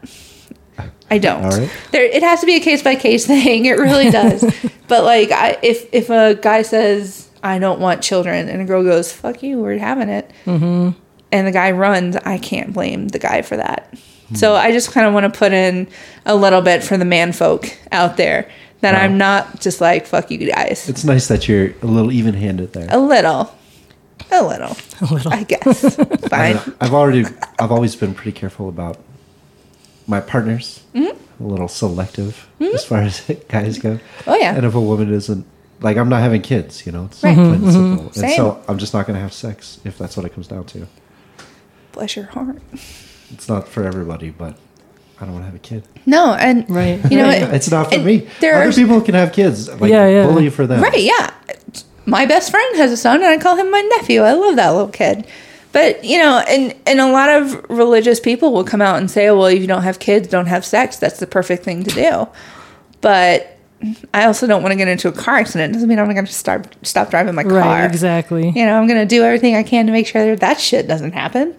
[1.09, 1.43] I don't.
[1.43, 1.69] Right.
[1.91, 3.65] There, it has to be a case by case thing.
[3.65, 4.43] It really does.
[4.87, 8.83] but like, I, if if a guy says I don't want children, and a girl
[8.83, 10.97] goes "fuck you," we're having it, mm-hmm.
[11.31, 13.93] and the guy runs, I can't blame the guy for that.
[14.33, 15.87] So I just kind of want to put in
[16.25, 18.49] a little bit for the man folk out there
[18.81, 18.99] that Wow.
[18.99, 22.87] I'm not just like "fuck you guys." It's nice that you're a little even-handed there.
[22.89, 23.55] A little,
[24.29, 25.33] a little, A little.
[25.33, 25.95] I guess.
[26.29, 26.55] Fine.
[26.55, 26.75] don't.
[26.81, 27.25] I've already,
[27.57, 28.97] I've always been pretty careful about
[30.07, 30.81] my partners.
[30.95, 31.43] Mm-hmm.
[31.43, 33.99] A little selective as far as guys go.
[34.25, 34.55] Oh, yeah.
[34.55, 35.45] And if a woman isn't
[35.81, 37.35] like, I'm not having kids, you know, it's Right.
[37.35, 38.05] plain and simple.
[38.05, 38.35] And Same.
[38.37, 40.87] so I'm just not going to have sex if that's what it comes down to.
[41.91, 42.57] Bless your heart.
[43.31, 44.57] It's not for everybody, but
[45.21, 45.83] I don't want to have a kid.
[46.07, 46.99] No, and Right.
[47.11, 47.41] You know, right.
[47.43, 48.27] it- It's not for me.
[48.39, 49.69] there Other are- people can have kids.
[49.79, 50.25] Like, Yeah, yeah.
[50.25, 50.81] Bully for them.
[50.81, 51.31] Right, yeah.
[52.07, 54.21] My best friend has a son and I call him my nephew.
[54.21, 55.27] I love that little kid.
[55.77, 59.29] But, you know, and, and a lot of religious people will come out and say,
[59.29, 60.97] well, if you don't have kids, don't have sex.
[60.97, 62.27] That's the perfect thing to do.
[62.99, 63.55] But
[64.11, 65.73] I also don't want to get into a car accident.
[65.73, 67.51] Doesn't mean I'm going to start stop driving my car.
[67.51, 67.85] Right.
[67.85, 68.49] Exactly.
[68.49, 70.87] You know, I'm going to do everything I can to make sure that that shit
[70.87, 71.55] doesn't happen.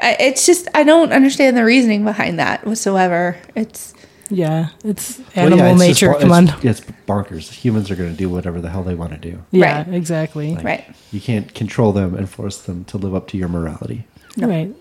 [0.00, 3.36] I, it's just I don't understand the reasoning behind that whatsoever.
[3.56, 3.94] It's
[4.30, 4.68] Yeah.
[4.84, 6.12] It's Well, animal yeah, it's just nature.
[6.12, 6.48] bon- Come on.
[6.66, 7.50] it's, It's bonkers.
[7.50, 9.42] Humans are going to do whatever the hell they want to do.
[9.50, 9.78] Yeah.
[9.78, 9.94] Right.
[9.94, 10.54] Exactly.
[10.54, 10.96] Like, Right.
[11.10, 14.04] You can't control them and force them to live up to your morality.
[14.38, 14.74] Right.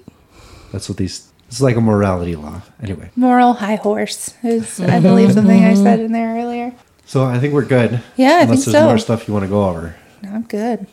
[0.72, 1.28] That's what these.
[1.48, 2.62] It's like a morality law.
[2.82, 5.02] Anyway, moral high horse is I mm-hmm.
[5.02, 5.84] believe something I mm-hmm.
[5.84, 6.74] said in there earlier.
[7.08, 8.04] so I think we're good.
[8.18, 8.86] Yeah, I Unless think there's so.
[8.86, 9.96] more stuff you want to go over.
[10.22, 10.86] No, I'm good.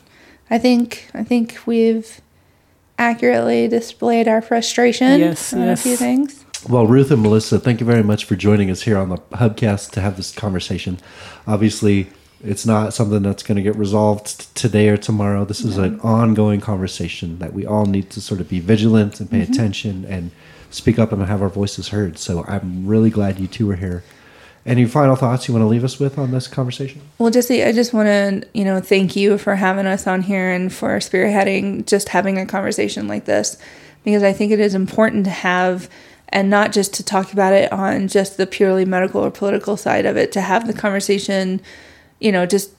[0.48, 2.22] I think I think we've
[2.98, 5.80] accurately displayed our frustration Yes, on yes.
[5.80, 6.45] a few things.
[6.68, 9.92] Well, Ruth and Melissa, thank you very much for joining us here on the Hubcast
[9.92, 10.98] to have this conversation.
[11.46, 12.08] Obviously,
[12.42, 15.44] it's not something that's going to get resolved t- today or tomorrow.
[15.44, 19.30] This is an ongoing conversation that we all need to sort of be vigilant and
[19.30, 19.52] pay mm-hmm.
[19.52, 20.32] attention and
[20.70, 22.18] speak up and have our voices heard.
[22.18, 24.02] So I'm really glad you two are here.
[24.66, 27.00] Any final thoughts you want to leave us with on this conversation?
[27.18, 30.50] Well, Jesse, I just want to, you know, thank you for having us on here
[30.50, 33.56] and for spearheading just having a conversation like this
[34.02, 35.88] because I think it is important to have
[36.30, 40.06] and not just to talk about it on just the purely medical or political side
[40.06, 41.60] of it, to have the conversation,
[42.20, 42.70] you know, just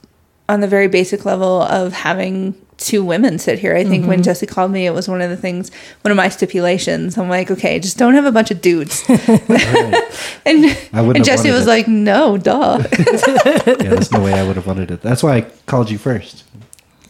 [0.49, 3.75] on the very basic level of having two women sit here.
[3.75, 4.23] I think when mm-hmm.
[4.23, 5.71] Jesse called me, it was one of the things,
[6.01, 7.17] one of my stipulations.
[7.17, 9.03] I'm like, okay, just don't have a bunch of dudes.
[9.09, 11.69] and and Jesse was it.
[11.69, 12.83] like, no, duh.
[12.99, 15.01] yeah, there's no way I would have wanted it.
[15.01, 16.43] That's why I called you first.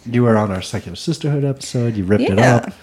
[0.05, 1.95] You were on our secular sisterhood episode.
[1.95, 2.73] You ripped it up,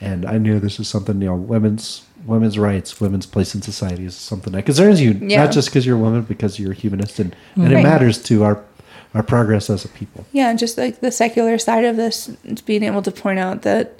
[0.00, 4.04] and I knew this was something you know, women's women's rights, women's place in society
[4.04, 5.44] is something that concerns you, Yeah.
[5.44, 8.44] not just because you're a woman, because you're a humanist, and, and it matters to
[8.44, 8.64] our
[9.12, 10.24] our progress as a people.
[10.30, 12.28] Yeah, and just like the secular side of this,
[12.64, 13.98] being able to point out that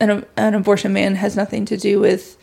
[0.00, 2.38] an, an abortion ban has nothing to do with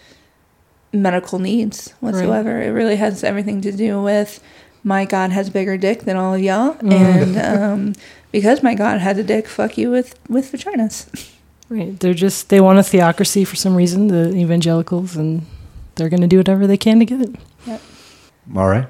[0.94, 2.62] medical needs whatsoever.
[2.62, 4.40] It really has everything to do with
[4.84, 7.94] my God has bigger dick than all of y'all, and um,
[8.32, 11.32] because my God has a dick, fuck you with with vaginas.
[11.70, 12.00] Right.
[12.00, 15.46] They're just they want a theocracy for some reason, the evangelicals, and
[15.96, 17.36] they're going to do whatever they can to get it.
[17.66, 17.82] Yep.
[18.56, 18.88] All right.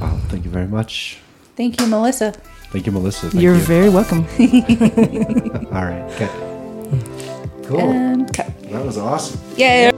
[0.00, 1.18] Well, thank you very much.
[1.56, 2.32] Thank you, Melissa.
[2.70, 3.30] Thank you, Melissa.
[3.30, 3.60] Thank You're you.
[3.60, 4.20] very welcome.
[5.72, 6.02] All right.
[6.12, 6.30] Okay.
[7.66, 7.80] Cool.
[7.80, 8.62] And cut.
[8.70, 9.40] That was awesome.
[9.56, 9.90] Yeah.